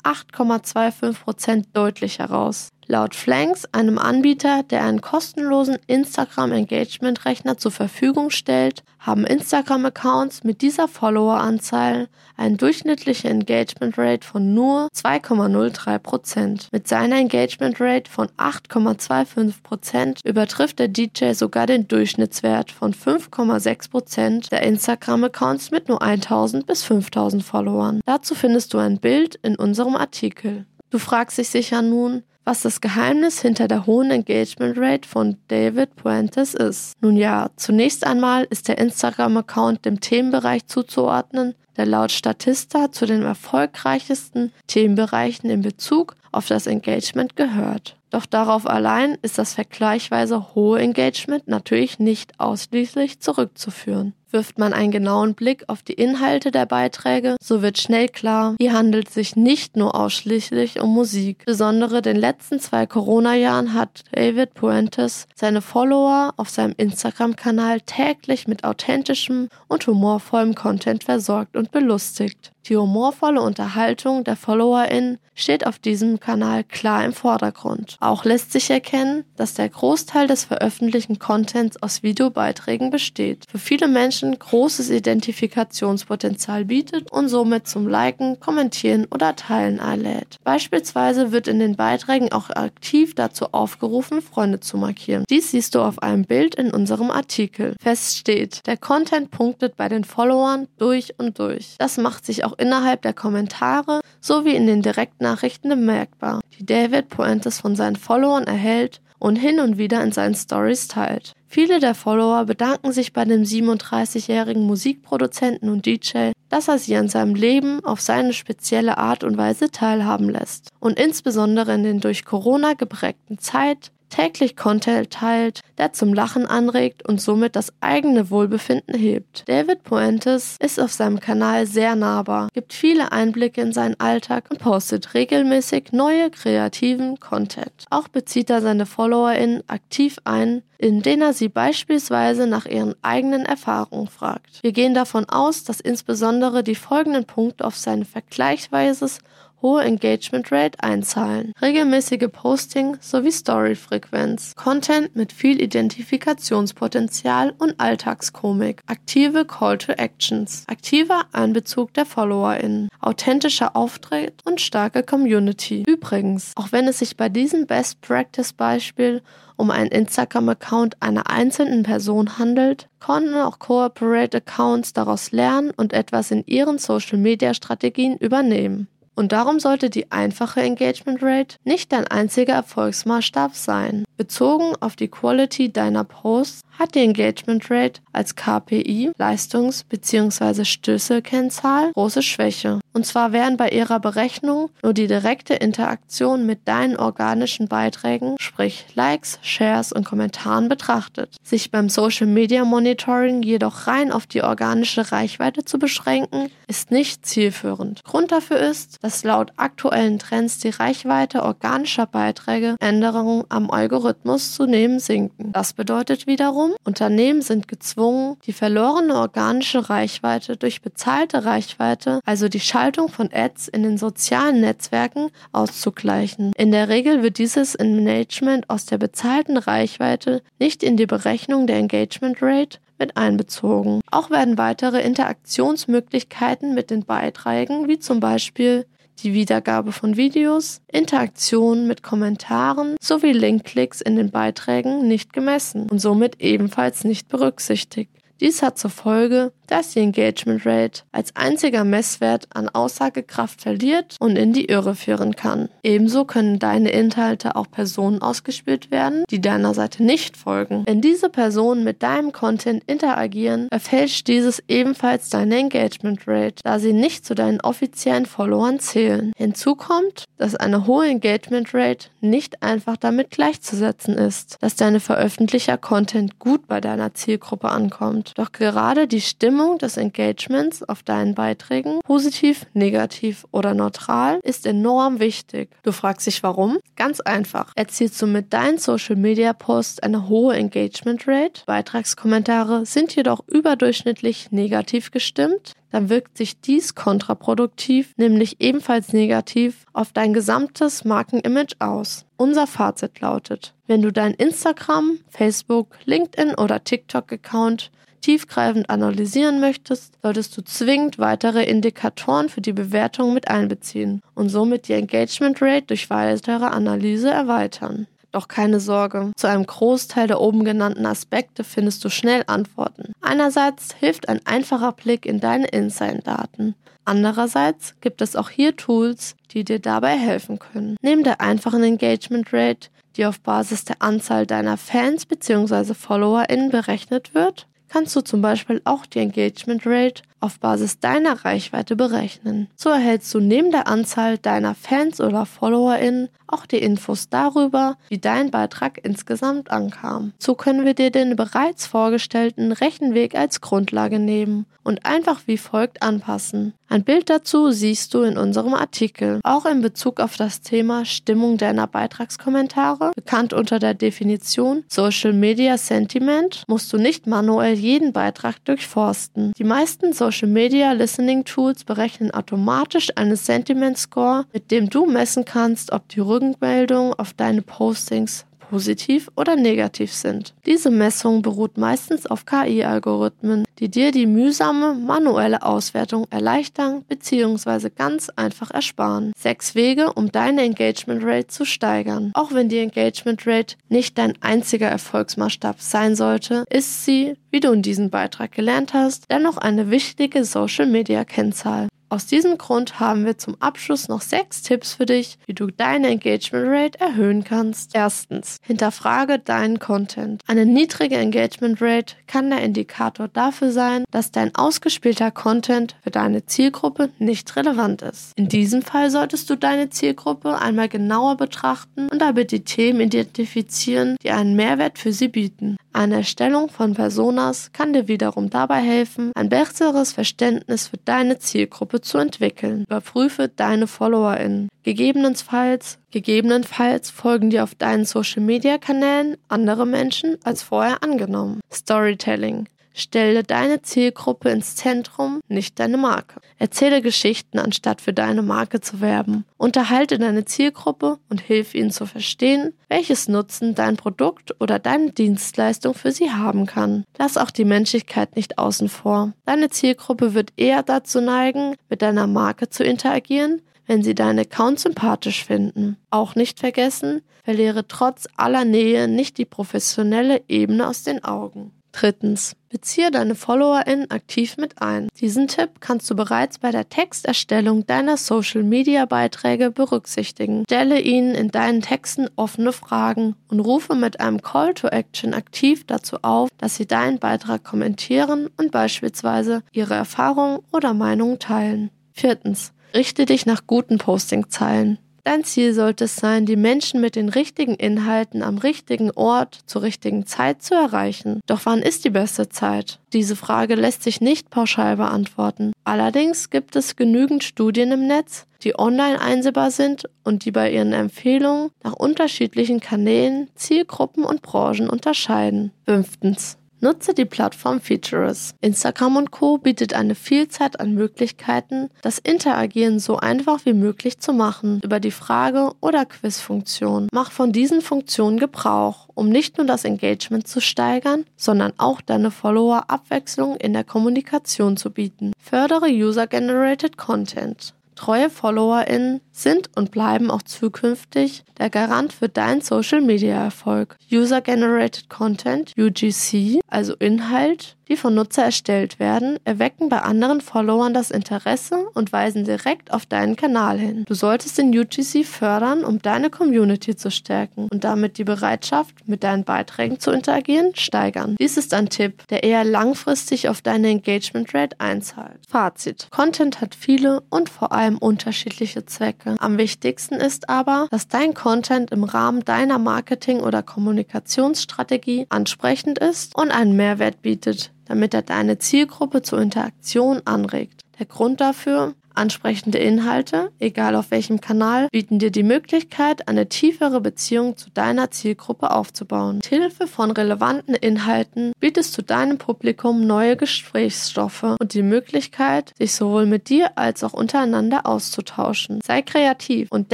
8,25% 0.03 1.65
deutlich 1.73 2.19
heraus. 2.19 2.69
Laut 2.91 3.13
Flanks, 3.13 3.65
einem 3.71 3.99
Anbieter, 3.99 4.63
der 4.63 4.83
einen 4.83 4.99
kostenlosen 4.99 5.77
Instagram-Engagement-Rechner 5.85 7.59
zur 7.59 7.69
Verfügung 7.69 8.31
stellt, 8.31 8.81
haben 8.97 9.27
Instagram-Accounts 9.27 10.43
mit 10.43 10.63
dieser 10.63 10.87
Follower-Anzahl 10.87 12.07
eine 12.35 12.57
durchschnittliche 12.57 13.29
Engagement-Rate 13.29 14.25
von 14.25 14.55
nur 14.55 14.87
2,03%. 14.95 16.69
Mit 16.71 16.87
seiner 16.87 17.17
Engagement-Rate 17.17 18.09
von 18.09 18.27
8,25% 18.39 20.25
übertrifft 20.25 20.79
der 20.79 20.87
DJ 20.87 21.33
sogar 21.33 21.67
den 21.67 21.87
Durchschnittswert 21.87 22.71
von 22.71 22.95
5,6% 22.95 24.49
der 24.49 24.63
Instagram-Accounts 24.63 25.69
mit 25.69 25.89
nur 25.89 26.01
1000 26.01 26.65
bis 26.65 26.83
5000 26.83 27.43
Followern. 27.43 28.01
Dazu 28.07 28.33
findest 28.33 28.73
du 28.73 28.79
ein 28.79 28.97
Bild 28.97 29.35
in 29.35 29.57
unserem 29.57 29.95
Artikel. 29.95 30.65
Du 30.89 30.97
fragst 30.97 31.37
dich 31.37 31.49
sicher 31.49 31.83
nun, 31.83 32.23
was 32.49 32.63
das 32.63 32.81
Geheimnis 32.81 33.43
hinter 33.43 33.67
der 33.67 33.85
hohen 33.85 34.09
Engagement 34.09 34.75
Rate 34.75 35.07
von 35.07 35.37
David 35.49 35.95
Puentes 35.95 36.55
ist. 36.55 36.93
Nun 36.99 37.15
ja, 37.15 37.51
zunächst 37.57 38.07
einmal 38.07 38.47
ist 38.49 38.67
der 38.67 38.79
Instagram-Account 38.79 39.85
dem 39.85 39.99
Themenbereich 39.99 40.65
zuzuordnen, 40.65 41.53
der 41.77 41.85
laut 41.85 42.11
Statista 42.11 42.91
zu 42.91 43.05
den 43.05 43.21
erfolgreichsten 43.21 44.51
Themenbereichen 44.65 45.51
in 45.51 45.61
Bezug 45.61 46.15
auf 46.31 46.47
das 46.47 46.65
Engagement 46.65 47.35
gehört. 47.35 47.97
Doch 48.09 48.25
darauf 48.25 48.65
allein 48.65 49.19
ist 49.21 49.37
das 49.37 49.53
vergleichsweise 49.53 50.55
hohe 50.55 50.79
Engagement 50.79 51.47
natürlich 51.47 51.99
nicht 51.99 52.39
ausschließlich 52.39 53.19
zurückzuführen. 53.19 54.15
Wirft 54.31 54.59
man 54.59 54.73
einen 54.73 54.91
genauen 54.91 55.33
Blick 55.33 55.63
auf 55.67 55.81
die 55.81 55.93
Inhalte 55.93 56.51
der 56.51 56.65
Beiträge, 56.65 57.35
so 57.41 57.61
wird 57.61 57.79
schnell 57.79 58.07
klar, 58.07 58.55
hier 58.59 58.73
handelt 58.73 59.07
es 59.07 59.13
sich 59.15 59.35
nicht 59.35 59.75
nur 59.75 59.95
ausschließlich 59.95 60.79
um 60.79 60.93
Musik. 60.93 61.43
Besonders 61.45 62.01
den 62.01 62.17
letzten 62.17 62.59
zwei 62.59 62.85
Corona-Jahren 62.85 63.73
hat 63.73 64.03
David 64.11 64.53
Puentes 64.53 65.27
seine 65.35 65.61
Follower 65.61 66.33
auf 66.37 66.49
seinem 66.49 66.75
Instagram-Kanal 66.77 67.81
täglich 67.81 68.47
mit 68.47 68.63
authentischem 68.63 69.49
und 69.67 69.87
humorvollem 69.87 70.53
Content 70.53 71.03
versorgt 71.03 71.55
und 71.55 71.71
belustigt. 71.71 72.51
Die 72.69 72.77
humorvolle 72.77 73.41
Unterhaltung 73.41 74.23
der 74.23 74.35
FollowerInnen 74.35 75.17
steht 75.33 75.65
auf 75.65 75.79
diesem 75.79 76.19
Kanal 76.19 76.63
klar 76.63 77.03
im 77.03 77.13
Vordergrund. 77.13 77.97
Auch 77.99 78.25
lässt 78.25 78.51
sich 78.51 78.69
erkennen, 78.69 79.23
dass 79.37 79.55
der 79.55 79.69
Großteil 79.69 80.27
des 80.27 80.43
veröffentlichten 80.43 81.17
Contents 81.17 81.81
aus 81.81 82.03
Videobeiträgen 82.03 82.91
besteht. 82.91 83.45
Für 83.49 83.57
viele 83.57 83.87
Menschen 83.87 84.37
großes 84.37 84.91
Identifikationspotenzial 84.91 86.65
bietet 86.65 87.11
und 87.11 87.29
somit 87.29 87.67
zum 87.67 87.87
Liken, 87.87 88.39
Kommentieren 88.39 89.07
oder 89.11 89.35
Teilen 89.35 89.79
einlädt. 89.79 90.37
Beispielsweise 90.43 91.31
wird 91.31 91.47
in 91.47 91.57
den 91.57 91.75
Beiträgen 91.75 92.31
auch 92.31 92.51
aktiv 92.51 93.15
dazu 93.15 93.47
aufgerufen, 93.51 94.21
Freunde 94.21 94.59
zu 94.59 94.77
markieren. 94.77 95.23
Dies 95.27 95.49
siehst 95.49 95.73
du 95.73 95.81
auf 95.81 96.03
einem 96.03 96.25
Bild 96.25 96.53
in 96.53 96.71
unserem 96.71 97.09
Artikel. 97.09 97.75
Fest 97.81 98.17
steht, 98.17 98.67
der 98.67 98.77
Content 98.77 99.31
punktet 99.31 99.75
bei 99.75 99.89
den 99.89 100.03
Followern 100.03 100.67
durch 100.77 101.15
und 101.17 101.39
durch. 101.39 101.75
Das 101.79 101.97
macht 101.97 102.25
sich 102.25 102.43
auch 102.43 102.58
innerhalb 102.59 103.01
der 103.01 103.13
Kommentare 103.13 104.01
sowie 104.21 104.55
in 104.55 104.67
den 104.67 104.81
Direktnachrichten 104.81 105.69
bemerkbar, 105.69 106.41
die 106.57 106.65
David 106.65 107.09
Puentes 107.09 107.59
von 107.59 107.75
seinen 107.75 107.95
Followern 107.95 108.45
erhält 108.45 109.01
und 109.19 109.35
hin 109.35 109.59
und 109.59 109.77
wieder 109.77 110.01
in 110.01 110.11
seinen 110.11 110.35
Stories 110.35 110.87
teilt. 110.87 111.33
Viele 111.47 111.79
der 111.79 111.95
Follower 111.95 112.45
bedanken 112.45 112.91
sich 112.91 113.11
bei 113.11 113.25
dem 113.25 113.43
37-jährigen 113.43 114.63
Musikproduzenten 114.63 115.69
und 115.69 115.85
DJ, 115.85 116.31
dass 116.49 116.67
er 116.67 116.77
sie 116.77 116.95
an 116.95 117.09
seinem 117.09 117.35
Leben 117.35 117.83
auf 117.83 118.01
seine 118.01 118.33
spezielle 118.33 118.97
Art 118.97 119.23
und 119.23 119.37
Weise 119.37 119.71
teilhaben 119.71 120.29
lässt 120.29 120.69
und 120.79 120.99
insbesondere 120.99 121.73
in 121.73 121.83
den 121.83 121.99
durch 121.99 122.23
Corona 122.23 122.73
geprägten 122.73 123.39
Zeit 123.39 123.91
täglich 124.09 124.55
Content 124.55 125.11
teilt, 125.11 125.61
der 125.77 125.93
zum 125.93 126.13
Lachen 126.13 126.45
anregt 126.45 127.07
und 127.07 127.21
somit 127.21 127.55
das 127.55 127.73
eigene 127.81 128.29
Wohlbefinden 128.29 128.97
hebt. 128.97 129.47
David 129.47 129.83
Puentes 129.83 130.57
ist 130.59 130.79
auf 130.79 130.91
seinem 130.91 131.19
Kanal 131.19 131.65
sehr 131.65 131.95
nahbar, 131.95 132.49
gibt 132.53 132.73
viele 132.73 133.11
Einblicke 133.11 133.61
in 133.61 133.73
seinen 133.73 133.99
Alltag 133.99 134.45
und 134.49 134.59
postet 134.59 135.13
regelmäßig 135.13 135.91
neue 135.91 136.29
kreativen 136.29 137.19
Content. 137.19 137.85
Auch 137.89 138.07
bezieht 138.07 138.49
er 138.49 138.61
seine 138.61 138.85
FollowerInnen 138.85 139.63
aktiv 139.67 140.17
ein, 140.25 140.63
indem 140.77 141.21
er 141.21 141.33
sie 141.33 141.49
beispielsweise 141.49 142.47
nach 142.47 142.65
ihren 142.65 142.95
eigenen 143.01 143.45
Erfahrungen 143.45 144.07
fragt. 144.07 144.63
Wir 144.63 144.71
gehen 144.71 144.93
davon 144.93 145.25
aus, 145.25 145.63
dass 145.63 145.79
insbesondere 145.79 146.63
die 146.63 146.75
folgenden 146.75 147.25
Punkte 147.25 147.65
auf 147.65 147.75
sein 147.75 148.05
vergleichsweises 148.05 149.19
hohe 149.61 149.83
Engagement 149.83 150.51
Rate 150.51 150.81
einzahlen, 150.81 151.53
regelmäßige 151.61 152.27
Posting 152.31 152.97
sowie 152.99 153.31
Story-Frequenz, 153.31 154.55
Content 154.55 155.15
mit 155.15 155.33
viel 155.33 155.61
Identifikationspotenzial 155.61 157.53
und 157.57 157.79
Alltagskomik, 157.79 158.81
aktive 158.87 159.45
Call 159.45 159.77
to 159.77 159.93
Actions, 159.93 160.63
aktiver 160.67 161.25
Einbezug 161.31 161.93
der 161.93 162.05
FollowerInnen, 162.05 162.89
authentischer 163.01 163.75
Auftritt 163.75 164.41
und 164.45 164.61
starke 164.61 165.03
Community. 165.03 165.83
Übrigens, 165.87 166.53
auch 166.55 166.71
wenn 166.71 166.87
es 166.87 166.99
sich 166.99 167.17
bei 167.17 167.29
diesem 167.29 167.67
Best 167.67 168.01
Practice 168.01 168.53
Beispiel 168.53 169.21
um 169.57 169.71
einen 169.71 169.91
Instagram-Account 169.91 171.01
einer 171.01 171.29
einzelnen 171.29 171.83
Person 171.83 172.37
handelt, 172.37 172.87
konnten 173.01 173.35
auch 173.35 173.59
Corporate 173.59 174.37
Accounts 174.37 174.93
daraus 174.93 175.33
lernen 175.33 175.71
und 175.75 175.91
etwas 175.91 176.31
in 176.31 176.45
ihren 176.45 176.77
Social-Media-Strategien 176.77 178.15
übernehmen. 178.17 178.87
Und 179.19 179.33
darum 179.33 179.59
sollte 179.59 179.89
die 179.89 180.13
einfache 180.13 180.61
Engagement 180.61 181.21
Rate 181.21 181.57
nicht 181.65 181.91
dein 181.91 182.07
einziger 182.07 182.53
Erfolgsmaßstab 182.53 183.53
sein. 183.53 184.05
Bezogen 184.15 184.77
auf 184.79 184.95
die 184.95 185.09
Quality 185.09 185.73
deiner 185.73 186.05
Posts 186.05 186.61
hat 186.79 186.95
die 186.95 186.99
Engagement 186.99 187.69
Rate 187.69 188.01
als 188.13 188.35
KPI, 188.35 189.11
Leistungs- 189.17 189.83
bzw. 189.83 190.63
Schlüsselkennzahl, 190.65 191.91
große 191.93 192.23
Schwäche. 192.23 192.79
Und 192.93 193.05
zwar 193.05 193.33
werden 193.33 193.57
bei 193.57 193.69
ihrer 193.69 193.99
Berechnung 193.99 194.69
nur 194.81 194.93
die 194.93 195.07
direkte 195.07 195.53
Interaktion 195.53 196.45
mit 196.45 196.67
deinen 196.67 196.95
organischen 196.95 197.67
Beiträgen, 197.67 198.35
sprich 198.39 198.85
Likes, 198.95 199.39
Shares 199.41 199.91
und 199.91 200.05
Kommentaren 200.05 200.69
betrachtet. 200.69 201.35
Sich 201.43 201.71
beim 201.71 201.89
Social 201.89 202.27
Media 202.27 202.65
Monitoring 202.65 203.43
jedoch 203.43 203.87
rein 203.87 204.11
auf 204.11 204.25
die 204.25 204.41
organische 204.41 205.11
Reichweite 205.11 205.65
zu 205.65 205.77
beschränken, 205.77 206.49
ist 206.67 206.91
nicht 206.91 207.25
zielführend. 207.25 208.03
Grund 208.03 208.31
dafür 208.31 208.57
ist, 208.57 208.97
dass 209.01 209.23
laut 209.23 209.51
aktuellen 209.57 210.19
Trends 210.19 210.59
die 210.59 210.69
Reichweite 210.69 211.43
organischer 211.43 212.05
Beiträge 212.05 212.75
Änderungen 212.79 213.43
am 213.49 213.69
Algorithmus 213.69 214.53
zunehmend 214.53 215.01
sinken. 215.01 215.51
Das 215.51 215.73
bedeutet 215.73 216.27
wiederum, 216.27 216.68
Unternehmen 216.83 217.41
sind 217.41 217.67
gezwungen, 217.67 218.37
die 218.45 218.53
verlorene 218.53 219.15
organische 219.15 219.89
Reichweite 219.89 220.57
durch 220.57 220.81
bezahlte 220.81 221.45
Reichweite, 221.45 222.19
also 222.25 222.47
die 222.47 222.59
Schaltung 222.59 223.09
von 223.09 223.29
Ads 223.33 223.67
in 223.67 223.83
den 223.83 223.97
sozialen 223.97 224.61
Netzwerken, 224.61 225.29
auszugleichen. 225.51 226.53
In 226.57 226.71
der 226.71 226.89
Regel 226.89 227.23
wird 227.23 227.37
dieses 227.37 227.77
Management 227.77 228.69
aus 228.69 228.85
der 228.85 228.97
bezahlten 228.97 229.57
Reichweite 229.57 230.41
nicht 230.59 230.83
in 230.83 230.97
die 230.97 231.05
Berechnung 231.05 231.67
der 231.67 231.77
Engagement 231.77 232.37
Rate 232.41 232.79
mit 232.99 233.17
einbezogen. 233.17 234.01
Auch 234.11 234.29
werden 234.29 234.57
weitere 234.57 235.01
Interaktionsmöglichkeiten 235.01 236.75
mit 236.75 236.89
den 236.89 237.05
Beiträgen, 237.05 237.87
wie 237.87 237.99
zum 237.99 238.19
Beispiel 238.19 238.85
die 239.23 239.33
Wiedergabe 239.33 239.91
von 239.91 240.17
Videos, 240.17 240.81
Interaktion 240.87 241.87
mit 241.87 242.03
Kommentaren 242.03 242.95
sowie 243.01 243.31
Linkklicks 243.31 244.01
in 244.01 244.15
den 244.15 244.31
Beiträgen 244.31 245.07
nicht 245.07 245.33
gemessen 245.33 245.87
und 245.89 245.99
somit 245.99 246.41
ebenfalls 246.41 247.03
nicht 247.03 247.27
berücksichtigt. 247.27 248.11
Dies 248.39 248.61
hat 248.61 248.77
zur 248.77 248.89
Folge, 248.89 249.51
dass 249.69 249.91
die 249.91 249.99
Engagement 249.99 250.65
Rate 250.65 251.03
als 251.11 251.35
einziger 251.35 251.83
Messwert 251.83 252.47
an 252.53 252.69
Aussagekraft 252.69 253.61
verliert 253.61 254.15
und 254.19 254.35
in 254.35 254.51
die 254.53 254.65
Irre 254.65 254.95
führen 254.95 255.35
kann. 255.35 255.69
Ebenso 255.83 256.25
können 256.25 256.59
deine 256.59 256.89
Inhalte 256.89 257.55
auch 257.55 257.69
Personen 257.69 258.21
ausgespielt 258.21 258.89
werden, 258.91 259.23
die 259.29 259.41
deiner 259.41 259.73
Seite 259.73 260.03
nicht 260.03 260.37
folgen. 260.37 260.83
Wenn 260.87 261.01
diese 261.01 261.29
Personen 261.29 261.83
mit 261.83 262.01
deinem 262.01 262.31
Content 262.31 262.83
interagieren, 262.87 263.67
verfälscht 263.69 264.27
dieses 264.27 264.63
ebenfalls 264.67 265.29
deine 265.29 265.57
Engagement 265.57 266.21
Rate, 266.27 266.63
da 266.63 266.79
sie 266.79 266.93
nicht 266.93 267.25
zu 267.25 267.35
deinen 267.35 267.61
offiziellen 267.61 268.25
Followern 268.25 268.79
zählen. 268.79 269.33
Hinzu 269.37 269.75
kommt, 269.75 270.25
dass 270.37 270.55
eine 270.55 270.87
hohe 270.87 271.07
Engagement 271.07 271.73
Rate 271.73 272.07
nicht 272.21 272.63
einfach 272.63 272.97
damit 272.97 273.29
gleichzusetzen 273.29 274.15
ist, 274.15 274.57
dass 274.61 274.75
deine 274.75 274.99
veröffentlichter 274.99 275.77
Content 275.77 276.39
gut 276.39 276.67
bei 276.67 276.81
deiner 276.81 277.13
Zielgruppe 277.13 277.69
ankommt. 277.69 278.33
Doch 278.35 278.51
gerade 278.51 279.07
die 279.07 279.21
Stimme 279.21 279.58
Stimmung 279.59 279.77
des 279.77 279.97
Engagements 279.97 280.83
auf 280.83 281.03
deinen 281.03 281.35
Beiträgen, 281.35 281.99
positiv, 282.05 282.65
negativ 282.73 283.45
oder 283.51 283.73
neutral, 283.73 284.39
ist 284.41 284.65
enorm 284.65 285.19
wichtig. 285.19 285.71
Du 285.83 285.91
fragst 285.91 286.27
dich 286.27 286.41
warum? 286.43 286.77
Ganz 286.95 287.19
einfach. 287.19 287.73
Erzielst 287.75 288.21
du 288.21 288.27
mit 288.27 288.53
deinen 288.53 288.77
Social 288.77 289.17
Media 289.17 289.51
Posts 289.51 289.99
eine 289.99 290.29
hohe 290.29 290.55
Engagement 290.55 291.27
Rate? 291.27 291.63
Beitragskommentare 291.65 292.85
sind 292.85 293.13
jedoch 293.17 293.45
überdurchschnittlich 293.49 294.49
negativ 294.51 295.11
gestimmt? 295.11 295.73
dann 295.91 296.09
wirkt 296.09 296.37
sich 296.37 296.61
dies 296.61 296.95
kontraproduktiv, 296.95 298.13
nämlich 298.17 298.57
ebenfalls 298.59 299.13
negativ, 299.13 299.85
auf 299.93 300.11
dein 300.13 300.33
gesamtes 300.33 301.03
Markenimage 301.03 301.75
aus. 301.79 302.25
Unser 302.37 302.67
Fazit 302.67 303.19
lautet, 303.19 303.73
wenn 303.87 304.01
du 304.01 304.11
dein 304.11 304.33
Instagram, 304.33 305.19
Facebook, 305.29 305.97
LinkedIn 306.05 306.55
oder 306.55 306.83
TikTok-Account 306.83 307.91
tiefgreifend 308.21 308.89
analysieren 308.89 309.59
möchtest, 309.59 310.13
solltest 310.21 310.55
du 310.57 310.63
zwingend 310.63 311.19
weitere 311.19 311.63
Indikatoren 311.63 312.49
für 312.49 312.61
die 312.61 312.73
Bewertung 312.73 313.33
mit 313.33 313.49
einbeziehen 313.49 314.21
und 314.35 314.49
somit 314.49 314.87
die 314.87 314.93
Engagement 314.93 315.61
Rate 315.61 315.87
durch 315.87 316.09
weitere 316.09 316.65
Analyse 316.65 317.29
erweitern. 317.29 318.07
Doch 318.31 318.47
keine 318.47 318.79
Sorge, 318.79 319.31
zu 319.35 319.47
einem 319.47 319.65
Großteil 319.65 320.27
der 320.27 320.39
oben 320.39 320.63
genannten 320.63 321.05
Aspekte 321.05 321.63
findest 321.63 322.05
du 322.05 322.09
schnell 322.09 322.43
Antworten. 322.45 323.13
Einerseits 323.21 323.95
hilft 323.95 324.29
ein 324.29 324.39
einfacher 324.45 324.91
Blick 324.91 325.25
in 325.25 325.39
deine 325.39 325.67
Insight-Daten. 325.67 326.75
Andererseits 327.05 327.95
gibt 328.01 328.21
es 328.21 328.35
auch 328.35 328.51
hier 328.51 328.75
Tools, 328.75 329.35
die 329.51 329.63
dir 329.63 329.79
dabei 329.79 330.15
helfen 330.15 330.59
können. 330.59 330.95
Neben 331.01 331.23
der 331.23 331.41
einfachen 331.41 331.81
Engagement 331.81 332.53
Rate, 332.53 332.89
die 333.15 333.25
auf 333.25 333.39
Basis 333.39 333.83
der 333.83 334.01
Anzahl 334.01 334.45
deiner 334.45 334.77
Fans 334.77 335.25
bzw. 335.25 335.95
FollowerInnen 335.95 336.69
berechnet 336.69 337.33
wird, 337.33 337.65
kannst 337.89 338.15
du 338.15 338.21
zum 338.21 338.41
Beispiel 338.41 338.81
auch 338.85 339.05
die 339.05 339.19
Engagement 339.19 339.85
Rate 339.85 340.23
auf 340.39 340.59
Basis 340.59 340.99
deiner 340.99 341.45
Reichweite 341.45 341.95
berechnen. 341.95 342.67
So 342.75 342.89
erhältst 342.89 343.33
du 343.33 343.39
neben 343.39 343.71
der 343.71 343.87
Anzahl 343.87 344.37
deiner 344.37 344.75
Fans 344.75 345.21
oder 345.21 345.45
FollowerInnen 345.45 346.29
auch 346.47 346.65
die 346.65 346.77
Infos 346.77 347.29
darüber, 347.29 347.97
wie 348.09 348.17
dein 348.17 348.51
Beitrag 348.51 348.99
insgesamt 349.03 349.71
ankam. 349.71 350.33
So 350.39 350.55
können 350.55 350.85
wir 350.85 350.93
dir 350.93 351.11
den 351.11 351.35
bereits 351.35 351.85
vorgestellten 351.85 352.71
Rechenweg 352.71 353.35
als 353.35 353.61
Grundlage 353.61 354.19
nehmen 354.19 354.65
und 354.83 355.05
einfach 355.05 355.41
wie 355.45 355.57
folgt 355.57 356.01
anpassen. 356.01 356.73
Ein 356.87 357.03
Bild 357.03 357.29
dazu 357.29 357.69
siehst 357.69 358.15
du 358.15 358.23
in 358.23 358.37
unserem 358.37 358.73
Artikel. 358.73 359.39
Auch 359.43 359.67
in 359.67 359.81
Bezug 359.81 360.19
auf 360.19 360.37
das 360.37 360.61
Thema 360.61 361.05
Stimmung 361.05 361.57
deiner 361.57 361.85
Beitragskommentare, 361.85 363.11
bekannt 363.15 363.53
unter 363.53 363.77
der 363.77 363.93
Definition 363.93 364.83
Social 364.87 365.33
Media 365.33 365.77
Sentiment, 365.77 366.63
musst 366.67 366.91
du 366.91 366.97
nicht 366.97 367.27
manuell 367.27 367.75
jeden 367.75 368.11
Beitrag 368.11 368.65
durchforsten. 368.65 369.53
Die 369.59 369.63
meisten 369.63 370.13
Social 370.13 370.28
Social 370.29 370.47
Media 370.47 370.91
Listening 370.91 371.43
Tools 371.43 371.83
berechnen 371.83 372.29
automatisch 372.29 373.09
einen 373.15 373.35
Sentiment 373.35 373.97
Score, 373.97 374.45
mit 374.53 374.69
dem 374.69 374.87
du 374.87 375.07
messen 375.07 375.43
kannst, 375.43 375.91
ob 375.91 376.07
die 376.09 376.19
Rückmeldungen 376.19 377.15
auf 377.15 377.33
deine 377.33 377.63
Postings 377.63 378.45
positiv 378.69 379.29
oder 379.35 379.55
negativ 379.55 380.13
sind. 380.13 380.53
Diese 380.65 380.91
Messung 380.91 381.41
beruht 381.41 381.77
meistens 381.77 382.27
auf 382.27 382.45
KI-Algorithmen, 382.45 383.65
die 383.79 383.89
dir 383.89 384.11
die 384.11 384.27
mühsame 384.27 384.93
manuelle 384.93 385.63
Auswertung 385.63 386.25
erleichtern 386.29 387.03
bzw. 387.07 387.89
ganz 387.89 388.29
einfach 388.29 388.71
ersparen. 388.71 389.33
Sechs 389.37 389.75
Wege, 389.75 390.13
um 390.13 390.31
deine 390.31 390.61
Engagement 390.61 391.23
Rate 391.23 391.47
zu 391.47 391.65
steigern. 391.65 392.31
Auch 392.35 392.53
wenn 392.53 392.69
die 392.69 392.79
Engagement 392.79 393.45
Rate 393.47 393.75
nicht 393.89 394.17
dein 394.17 394.33
einziger 394.41 394.87
Erfolgsmaßstab 394.87 395.81
sein 395.81 396.15
sollte, 396.15 396.65
ist 396.69 397.05
sie, 397.05 397.33
wie 397.51 397.59
du 397.59 397.71
in 397.71 397.81
diesem 397.81 398.09
Beitrag 398.09 398.51
gelernt 398.51 398.93
hast, 398.93 399.25
dennoch 399.31 399.57
eine 399.57 399.89
wichtige 399.89 400.45
Social-Media-Kennzahl. 400.45 401.87
Aus 402.11 402.25
diesem 402.25 402.57
Grund 402.57 402.99
haben 402.99 403.23
wir 403.23 403.37
zum 403.37 403.55
Abschluss 403.61 404.07
noch 404.07 404.21
sechs 404.21 404.63
Tipps 404.63 404.95
für 404.95 405.05
dich, 405.05 405.37
wie 405.45 405.53
du 405.53 405.67
deine 405.67 406.07
Engagement 406.07 406.65
Rate 406.67 406.99
erhöhen 406.99 407.43
kannst. 407.43 407.91
Erstens, 407.93 408.57
hinterfrage 408.63 409.37
deinen 409.37 409.77
Content. 409.77 410.41
Eine 410.47 410.65
niedrige 410.65 411.17
Engagement 411.17 411.79
Rate 411.79 412.15
kann 412.25 412.49
der 412.49 412.63
Indikator 412.63 413.27
dafür 413.27 413.71
sein, 413.71 414.05
dass 414.09 414.31
dein 414.31 414.55
ausgespielter 414.55 415.29
Content 415.29 415.97
für 416.01 416.09
deine 416.09 416.47
Zielgruppe 416.47 417.11
nicht 417.19 417.55
relevant 417.55 418.01
ist. 418.01 418.33
In 418.35 418.49
diesem 418.49 418.81
Fall 418.81 419.11
solltest 419.11 419.47
du 419.51 419.55
deine 419.55 419.91
Zielgruppe 419.91 420.59
einmal 420.59 420.89
genauer 420.89 421.37
betrachten 421.37 422.09
und 422.09 422.19
dabei 422.19 422.43
die 422.43 422.63
Themen 422.63 423.01
identifizieren, 423.01 424.15
die 424.23 424.31
einen 424.31 424.55
Mehrwert 424.55 424.97
für 424.97 425.13
sie 425.13 425.27
bieten. 425.27 425.77
Eine 425.91 426.17
Erstellung 426.17 426.69
von 426.69 426.93
Personas 426.93 427.71
kann 427.73 427.93
dir 427.93 428.07
wiederum 428.07 428.49
dabei 428.49 428.81
helfen, 428.81 429.31
ein 429.35 429.49
besseres 429.49 430.11
Verständnis 430.11 430.87
für 430.87 430.97
deine 430.97 431.39
Zielgruppe 431.39 432.01
zu 432.01 432.17
entwickeln. 432.17 432.83
Überprüfe 432.87 433.49
deine 433.49 433.87
FollowerInnen. 433.87 434.69
Gegebenenfalls, 434.83 435.97
gegebenenfalls 436.11 437.09
folgen 437.09 437.49
dir 437.49 437.63
auf 437.63 437.75
deinen 437.75 438.05
Social 438.05 438.43
Media 438.43 438.77
Kanälen 438.77 439.37
andere 439.47 439.85
Menschen 439.85 440.37
als 440.43 440.63
vorher 440.63 441.03
angenommen. 441.03 441.59
Storytelling. 441.71 442.67
Stelle 442.99 443.43
deine 443.43 443.81
Zielgruppe 443.81 444.49
ins 444.49 444.75
Zentrum, 444.75 445.39
nicht 445.47 445.79
deine 445.79 445.97
Marke. 445.97 446.41
Erzähle 446.57 447.01
Geschichten, 447.01 447.57
anstatt 447.59 448.01
für 448.01 448.13
deine 448.13 448.41
Marke 448.41 448.81
zu 448.81 449.01
werben. 449.01 449.45
Unterhalte 449.57 450.19
deine 450.19 450.45
Zielgruppe 450.45 451.17
und 451.29 451.41
hilf 451.41 451.73
ihnen 451.73 451.91
zu 451.91 452.05
verstehen, 452.05 452.73
welches 452.89 453.27
Nutzen 453.27 453.75
dein 453.75 453.97
Produkt 453.97 454.59
oder 454.59 454.79
deine 454.79 455.11
Dienstleistung 455.11 455.93
für 455.93 456.11
sie 456.11 456.31
haben 456.31 456.65
kann. 456.65 457.05
Lass 457.17 457.37
auch 457.37 457.51
die 457.51 457.65
Menschlichkeit 457.65 458.35
nicht 458.35 458.57
außen 458.57 458.89
vor. 458.89 459.33
Deine 459.45 459.69
Zielgruppe 459.69 460.33
wird 460.33 460.51
eher 460.57 460.83
dazu 460.83 461.21
neigen, 461.21 461.75
mit 461.89 462.01
deiner 462.01 462.27
Marke 462.27 462.69
zu 462.69 462.83
interagieren, 462.83 463.61
wenn 463.87 464.03
sie 464.03 464.13
deinen 464.13 464.39
Account 464.39 464.79
sympathisch 464.79 465.43
finden. 465.43 465.97
Auch 466.11 466.35
nicht 466.35 466.59
vergessen, 466.59 467.21
verliere 467.43 467.87
trotz 467.87 468.27
aller 468.37 468.63
Nähe 468.63 469.07
nicht 469.07 469.39
die 469.39 469.45
professionelle 469.45 470.43
Ebene 470.47 470.87
aus 470.87 471.01
den 471.01 471.23
Augen. 471.23 471.71
Drittens. 471.91 472.55
Beziehe 472.69 473.09
deine 473.09 473.33
FollowerInnen 473.33 474.11
aktiv 474.11 474.57
mit 474.57 474.81
ein. 474.81 475.07
Diesen 475.19 475.47
Tipp 475.47 475.79
kannst 475.79 476.09
du 476.09 476.15
bereits 476.15 476.59
bei 476.59 476.69
der 476.69 476.87
Texterstellung 476.87 477.87
deiner 477.87 478.15
Social 478.15 478.61
Media 478.61 479.05
Beiträge 479.05 479.71
berücksichtigen. 479.71 480.63
Stelle 480.65 481.01
ihnen 481.01 481.33
in 481.33 481.49
deinen 481.49 481.81
Texten 481.81 482.29
offene 482.35 482.71
Fragen 482.71 483.35
und 483.47 483.59
rufe 483.59 483.95
mit 483.95 484.19
einem 484.19 484.41
Call 484.41 484.75
to 484.75 484.87
Action 484.87 485.33
aktiv 485.33 485.85
dazu 485.87 486.17
auf, 486.21 486.49
dass 486.57 486.75
sie 486.75 486.85
deinen 486.85 487.17
Beitrag 487.17 487.63
kommentieren 487.63 488.49
und 488.57 488.71
beispielsweise 488.71 489.63
ihre 489.71 489.95
Erfahrungen 489.95 490.59
oder 490.71 490.93
Meinungen 490.93 491.39
teilen. 491.39 491.89
Viertens. 492.13 492.71
Richte 492.93 493.25
dich 493.25 493.45
nach 493.45 493.67
guten 493.67 493.97
Postingzeilen. 493.97 494.99
Dein 495.23 495.43
Ziel 495.43 495.73
sollte 495.73 496.05
es 496.05 496.15
sein, 496.15 496.45
die 496.45 496.55
Menschen 496.55 497.01
mit 497.01 497.15
den 497.15 497.29
richtigen 497.29 497.75
Inhalten 497.75 498.41
am 498.41 498.57
richtigen 498.57 499.11
Ort 499.11 499.59
zur 499.65 499.81
richtigen 499.81 500.25
Zeit 500.25 500.61
zu 500.63 500.75
erreichen. 500.75 501.39
Doch 501.45 501.61
wann 501.63 501.81
ist 501.81 502.05
die 502.05 502.09
beste 502.09 502.49
Zeit? 502.49 502.99
Diese 503.13 503.35
Frage 503.35 503.75
lässt 503.75 504.03
sich 504.03 504.21
nicht 504.21 504.49
pauschal 504.49 504.97
beantworten. 504.97 505.73
Allerdings 505.83 506.49
gibt 506.49 506.75
es 506.75 506.95
genügend 506.95 507.43
Studien 507.43 507.91
im 507.91 508.07
Netz, 508.07 508.45
die 508.63 508.77
online 508.77 509.19
einsehbar 509.19 509.71
sind 509.71 510.03
und 510.23 510.45
die 510.45 510.51
bei 510.51 510.71
ihren 510.71 510.93
Empfehlungen 510.93 511.71
nach 511.83 511.93
unterschiedlichen 511.93 512.79
Kanälen, 512.79 513.49
Zielgruppen 513.55 514.23
und 514.23 514.41
Branchen 514.41 514.89
unterscheiden. 514.89 515.71
Fünftens. 515.85 516.57
Nutze 516.81 517.13
die 517.13 517.25
Plattform 517.25 517.81
Features. 517.81 518.53
Instagram 518.61 519.17
und 519.17 519.31
Co. 519.31 519.57
bietet 519.57 519.93
eine 519.93 520.15
Vielzahl 520.15 520.69
an 520.77 520.93
Möglichkeiten, 520.93 521.89
das 522.01 522.19
Interagieren 522.19 522.99
so 522.99 523.17
einfach 523.17 523.65
wie 523.65 523.73
möglich 523.73 524.19
zu 524.19 524.33
machen 524.33 524.79
über 524.83 524.99
die 524.99 525.11
Frage- 525.11 525.73
oder 525.81 526.05
Quizfunktion. 526.05 527.07
Mach 527.11 527.31
von 527.31 527.51
diesen 527.51 527.81
Funktionen 527.81 528.39
Gebrauch, 528.39 529.09
um 529.13 529.29
nicht 529.29 529.57
nur 529.57 529.67
das 529.67 529.83
Engagement 529.83 530.47
zu 530.47 530.61
steigern, 530.61 531.25
sondern 531.35 531.73
auch 531.77 532.01
deine 532.01 532.31
Follower 532.31 532.85
Abwechslung 532.87 533.57
in 533.57 533.73
der 533.73 533.83
Kommunikation 533.83 534.77
zu 534.77 534.91
bieten. 534.91 535.33
Fördere 535.39 535.87
User-Generated 535.87 536.97
Content. 536.97 537.73
Treue 537.95 538.29
FollowerInnen 538.29 539.19
sind 539.41 539.69
und 539.75 539.91
bleiben 539.91 540.31
auch 540.31 540.41
zukünftig 540.41 541.43
der 541.57 541.69
Garant 541.69 542.13
für 542.13 542.29
deinen 542.29 542.61
Social 542.61 543.01
Media 543.01 543.43
Erfolg. 543.43 543.97
User 544.11 544.41
Generated 544.41 545.09
Content, 545.09 545.73
UGC, 545.77 546.61
also 546.67 546.95
Inhalt, 546.95 547.75
die 547.89 547.97
von 547.97 548.13
Nutzer 548.13 548.43
erstellt 548.43 548.99
werden, 548.99 549.39
erwecken 549.43 549.89
bei 549.89 550.01
anderen 550.01 550.41
Followern 550.41 550.93
das 550.93 551.11
Interesse 551.11 551.87
und 551.93 552.13
weisen 552.13 552.45
direkt 552.45 552.93
auf 552.93 553.05
deinen 553.05 553.35
Kanal 553.35 553.79
hin. 553.79 554.05
Du 554.07 554.13
solltest 554.13 554.57
den 554.57 554.77
UGC 554.77 555.25
fördern, 555.25 555.83
um 555.83 555.99
deine 555.99 556.29
Community 556.29 556.95
zu 556.95 557.09
stärken 557.11 557.67
und 557.71 557.83
damit 557.83 558.17
die 558.17 558.23
Bereitschaft, 558.23 559.07
mit 559.07 559.23
deinen 559.23 559.43
Beiträgen 559.43 559.99
zu 559.99 560.11
interagieren, 560.11 560.75
steigern. 560.75 561.35
Dies 561.39 561.57
ist 561.57 561.73
ein 561.73 561.89
Tipp, 561.89 562.27
der 562.29 562.43
eher 562.43 562.63
langfristig 562.63 563.49
auf 563.49 563.61
deine 563.61 563.89
Engagement 563.89 564.53
Rate 564.53 564.79
einzahlt. 564.79 565.39
Fazit. 565.49 566.07
Content 566.11 566.61
hat 566.61 566.75
viele 566.75 567.21
und 567.29 567.49
vor 567.49 567.71
allem 567.71 567.97
unterschiedliche 567.97 568.85
Zwecke. 568.85 569.28
Marke. 569.31 569.43
Am 569.43 569.57
wichtigsten 569.57 570.15
ist 570.15 570.49
aber, 570.49 570.87
dass 570.91 571.07
dein 571.07 571.33
Content 571.33 571.91
im 571.91 572.03
Rahmen 572.03 572.43
deiner 572.43 572.79
Marketing- 572.79 573.41
oder 573.41 573.63
Kommunikationsstrategie 573.63 575.27
ansprechend 575.29 575.99
ist 575.99 576.35
und 576.35 576.51
einen 576.51 576.75
Mehrwert 576.75 577.21
bietet, 577.21 577.71
damit 577.85 578.13
er 578.13 578.21
deine 578.21 578.57
Zielgruppe 578.59 579.21
zur 579.21 579.41
Interaktion 579.41 580.21
anregt. 580.25 580.81
Der 580.99 581.05
Grund 581.05 581.39
dafür, 581.39 581.93
Ansprechende 582.19 582.79
Inhalte, 582.79 583.49
egal 583.59 583.95
auf 583.95 584.11
welchem 584.11 584.41
Kanal, 584.41 584.89
bieten 584.91 585.19
dir 585.19 585.31
die 585.31 585.41
Möglichkeit, 585.41 586.27
eine 586.27 586.49
tiefere 586.49 586.99
Beziehung 586.99 587.55
zu 587.55 587.69
deiner 587.69 588.11
Zielgruppe 588.11 588.71
aufzubauen. 588.71 589.37
Mit 589.37 589.45
Hilfe 589.45 589.87
von 589.87 590.11
relevanten 590.11 590.75
Inhalten 590.75 591.53
bietest 591.61 591.97
du 591.97 592.01
deinem 592.01 592.37
Publikum 592.37 593.07
neue 593.07 593.37
Gesprächsstoffe 593.37 594.57
und 594.59 594.73
die 594.73 594.81
Möglichkeit, 594.81 595.71
sich 595.77 595.95
sowohl 595.95 596.25
mit 596.25 596.49
dir 596.49 596.77
als 596.77 597.05
auch 597.05 597.13
untereinander 597.13 597.85
auszutauschen. 597.85 598.81
Sei 598.85 599.01
kreativ 599.01 599.69
und 599.71 599.93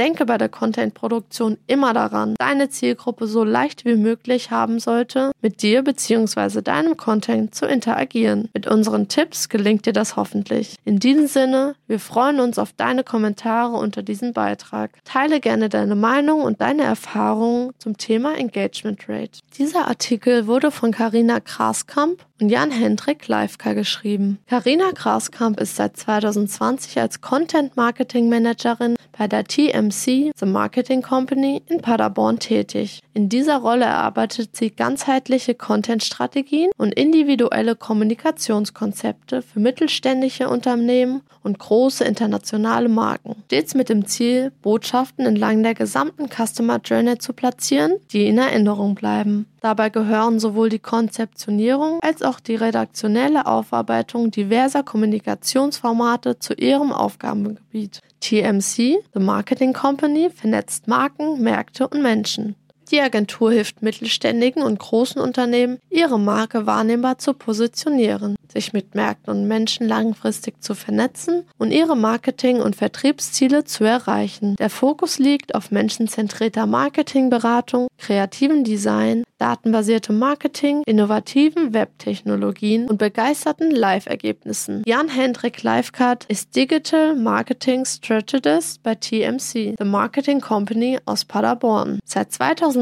denke 0.00 0.26
bei 0.26 0.36
der 0.36 0.48
Contentproduktion 0.48 1.58
immer 1.68 1.94
daran, 1.94 2.34
deine 2.40 2.70
Zielgruppe 2.70 3.28
so 3.28 3.44
leicht 3.44 3.84
wie 3.84 3.94
möglich 3.94 4.50
haben 4.50 4.80
sollte, 4.80 5.30
mit 5.42 5.62
dir 5.62 5.84
bzw. 5.84 6.60
deinem 6.60 6.96
Content 6.96 7.54
zu 7.54 7.66
interagieren. 7.66 8.48
Mit 8.52 8.66
unseren 8.66 9.06
Tipps 9.06 9.48
gelingt 9.48 9.86
dir 9.86 9.92
das 9.92 10.16
hoffentlich. 10.16 10.74
In 10.84 10.98
diesem 10.98 11.28
Sinne, 11.28 11.76
wir 11.86 12.00
freuen 12.00 12.15
freuen 12.16 12.40
uns 12.40 12.58
auf 12.58 12.72
deine 12.72 13.04
Kommentare 13.04 13.76
unter 13.76 14.02
diesem 14.02 14.32
Beitrag. 14.32 15.04
Teile 15.04 15.38
gerne 15.38 15.68
deine 15.68 15.96
Meinung 15.96 16.40
und 16.40 16.62
deine 16.62 16.82
Erfahrungen 16.82 17.74
zum 17.76 17.98
Thema 17.98 18.34
Engagement 18.38 19.06
Rate. 19.06 19.40
Dieser 19.58 19.86
Artikel 19.86 20.46
wurde 20.46 20.70
von 20.70 20.92
Karina 20.92 21.40
Kraskamp 21.40 22.24
und 22.40 22.48
Jan-Hendrik 22.48 23.28
Leifka 23.28 23.72
geschrieben. 23.72 24.38
Karina 24.46 24.90
Graskamp 24.94 25.60
ist 25.60 25.76
seit 25.76 25.96
2020 25.96 26.98
als 27.00 27.20
Content 27.20 27.76
Marketing 27.76 28.28
Managerin 28.28 28.96
bei 29.16 29.26
der 29.26 29.44
TMC, 29.44 30.32
The 30.36 30.46
Marketing 30.46 31.02
Company, 31.02 31.62
in 31.66 31.80
Paderborn 31.80 32.38
tätig. 32.38 33.00
In 33.14 33.28
dieser 33.28 33.58
Rolle 33.58 33.86
erarbeitet 33.86 34.56
sie 34.56 34.70
ganzheitliche 34.70 35.54
Content-Strategien 35.54 36.70
und 36.76 36.92
individuelle 36.94 37.76
Kommunikationskonzepte 37.76 39.42
für 39.42 39.60
mittelständische 39.60 40.48
Unternehmen 40.48 41.22
und 41.42 41.58
große 41.58 42.04
internationale 42.04 42.88
Marken. 42.88 43.36
Stets 43.46 43.74
mit 43.74 43.88
dem 43.88 44.06
Ziel, 44.06 44.52
Botschaften 44.62 45.24
entlang 45.24 45.62
der 45.62 45.74
gesamten 45.74 46.28
Customer 46.28 46.78
Journey 46.84 47.18
zu 47.18 47.32
platzieren, 47.32 47.94
die 48.12 48.26
in 48.26 48.38
Erinnerung 48.38 48.94
bleiben. 48.94 49.46
Dabei 49.66 49.90
gehören 49.90 50.38
sowohl 50.38 50.68
die 50.68 50.78
Konzeptionierung 50.78 51.98
als 52.00 52.22
auch 52.22 52.38
die 52.38 52.54
redaktionelle 52.54 53.46
Aufarbeitung 53.46 54.30
diverser 54.30 54.84
Kommunikationsformate 54.84 56.38
zu 56.38 56.54
ihrem 56.54 56.92
Aufgabengebiet. 56.92 58.00
TMC, 58.20 59.02
The 59.12 59.18
Marketing 59.18 59.72
Company, 59.72 60.30
vernetzt 60.30 60.86
Marken, 60.86 61.42
Märkte 61.42 61.88
und 61.88 62.00
Menschen. 62.00 62.54
Die 62.90 63.00
Agentur 63.00 63.50
hilft 63.50 63.82
mittelständigen 63.82 64.62
und 64.62 64.78
großen 64.78 65.20
Unternehmen, 65.20 65.78
ihre 65.90 66.20
Marke 66.20 66.66
wahrnehmbar 66.66 67.18
zu 67.18 67.32
positionieren, 67.34 68.36
sich 68.52 68.72
mit 68.72 68.94
Märkten 68.94 69.34
und 69.34 69.48
Menschen 69.48 69.88
langfristig 69.88 70.62
zu 70.62 70.74
vernetzen 70.74 71.44
und 71.58 71.72
ihre 71.72 71.96
Marketing- 71.96 72.62
und 72.62 72.76
Vertriebsziele 72.76 73.64
zu 73.64 73.84
erreichen. 73.84 74.54
Der 74.56 74.70
Fokus 74.70 75.18
liegt 75.18 75.54
auf 75.56 75.72
menschenzentrierter 75.72 76.66
Marketingberatung, 76.66 77.88
kreativen 77.98 78.62
Design, 78.62 79.24
datenbasiertem 79.38 80.18
Marketing, 80.18 80.82
innovativen 80.86 81.74
Webtechnologien 81.74 82.88
und 82.88 82.98
begeisterten 82.98 83.70
Live-Ergebnissen. 83.70 84.82
Jan-Hendrik 84.86 85.62
Livecard 85.62 86.24
ist 86.26 86.54
Digital 86.54 87.16
Marketing 87.16 87.84
Strategist 87.84 88.82
bei 88.82 88.94
TMC, 88.94 89.74
The 89.78 89.84
Marketing 89.84 90.40
Company 90.40 90.98
aus 91.04 91.24
Paderborn. 91.24 91.98
Seit 92.04 92.32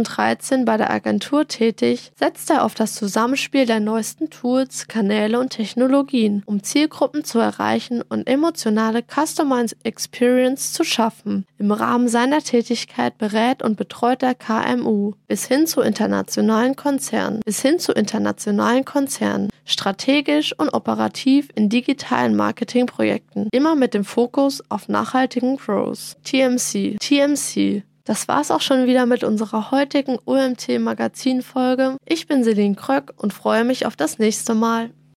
2013 0.03 0.65
bei 0.65 0.77
der 0.77 0.91
Agentur 0.91 1.47
tätig, 1.47 2.11
setzt 2.19 2.51
er 2.51 2.65
auf 2.65 2.75
das 2.75 2.95
Zusammenspiel 2.95 3.67
der 3.67 3.81
neuesten 3.81 4.31
Tools, 4.31 4.89
Kanäle 4.89 5.39
und 5.39 5.51
Technologien, 5.51 6.43
um 6.47 6.63
Zielgruppen 6.63 7.25
zu 7.25 7.39
erreichen 7.39 8.03
und 8.03 8.27
emotionale 8.29 9.03
Customized 9.03 9.77
Experience 9.85 10.73
zu 10.73 10.83
schaffen. 10.83 11.47
Im 11.59 11.71
Rahmen 11.71 12.09
seiner 12.09 12.41
Tätigkeit 12.41 13.19
berät 13.19 13.63
und 13.63 13.77
betreut 13.77 14.23
er 14.23 14.35
KMU 14.35 15.13
bis 15.29 15.47
hin 15.47 15.67
zu 15.67 15.81
internationalen 15.81 16.75
Konzernen. 16.75 17.41
Bis 17.45 17.63
hin 17.63 17.79
zu 17.79 17.93
internationalen 17.93 18.85
Konzernen, 18.85 19.51
strategisch 19.65 20.59
und 20.59 20.71
operativ 20.71 21.49
in 21.55 21.69
digitalen 21.69 22.35
Marketingprojekten, 22.35 23.49
immer 23.53 23.75
mit 23.77 23.95
dem 23.95 24.05
Fokus 24.05 24.63
auf 24.71 24.89
nachhaltigen 24.89 25.57
Growth. 25.57 26.17
TMC, 26.25 26.97
TMC, 26.99 27.85
das 28.05 28.29
war's 28.29 28.51
auch 28.51 28.61
schon 28.61 28.87
wieder 28.87 29.07
mit 29.07 29.25
unserer 29.25 29.71
heutigen 29.71 30.19
OMT 30.25 30.79
Magazin 30.79 31.43
Folge. 31.43 31.97
Ich 32.05 32.27
bin 32.27 32.45
Celine 32.45 32.75
Kröck 32.75 33.15
und 33.17 33.33
freue 33.33 33.65
mich 33.65 33.87
auf 33.87 33.97
das 33.97 34.19
nächste 34.19 34.55
Mal. 34.55 34.91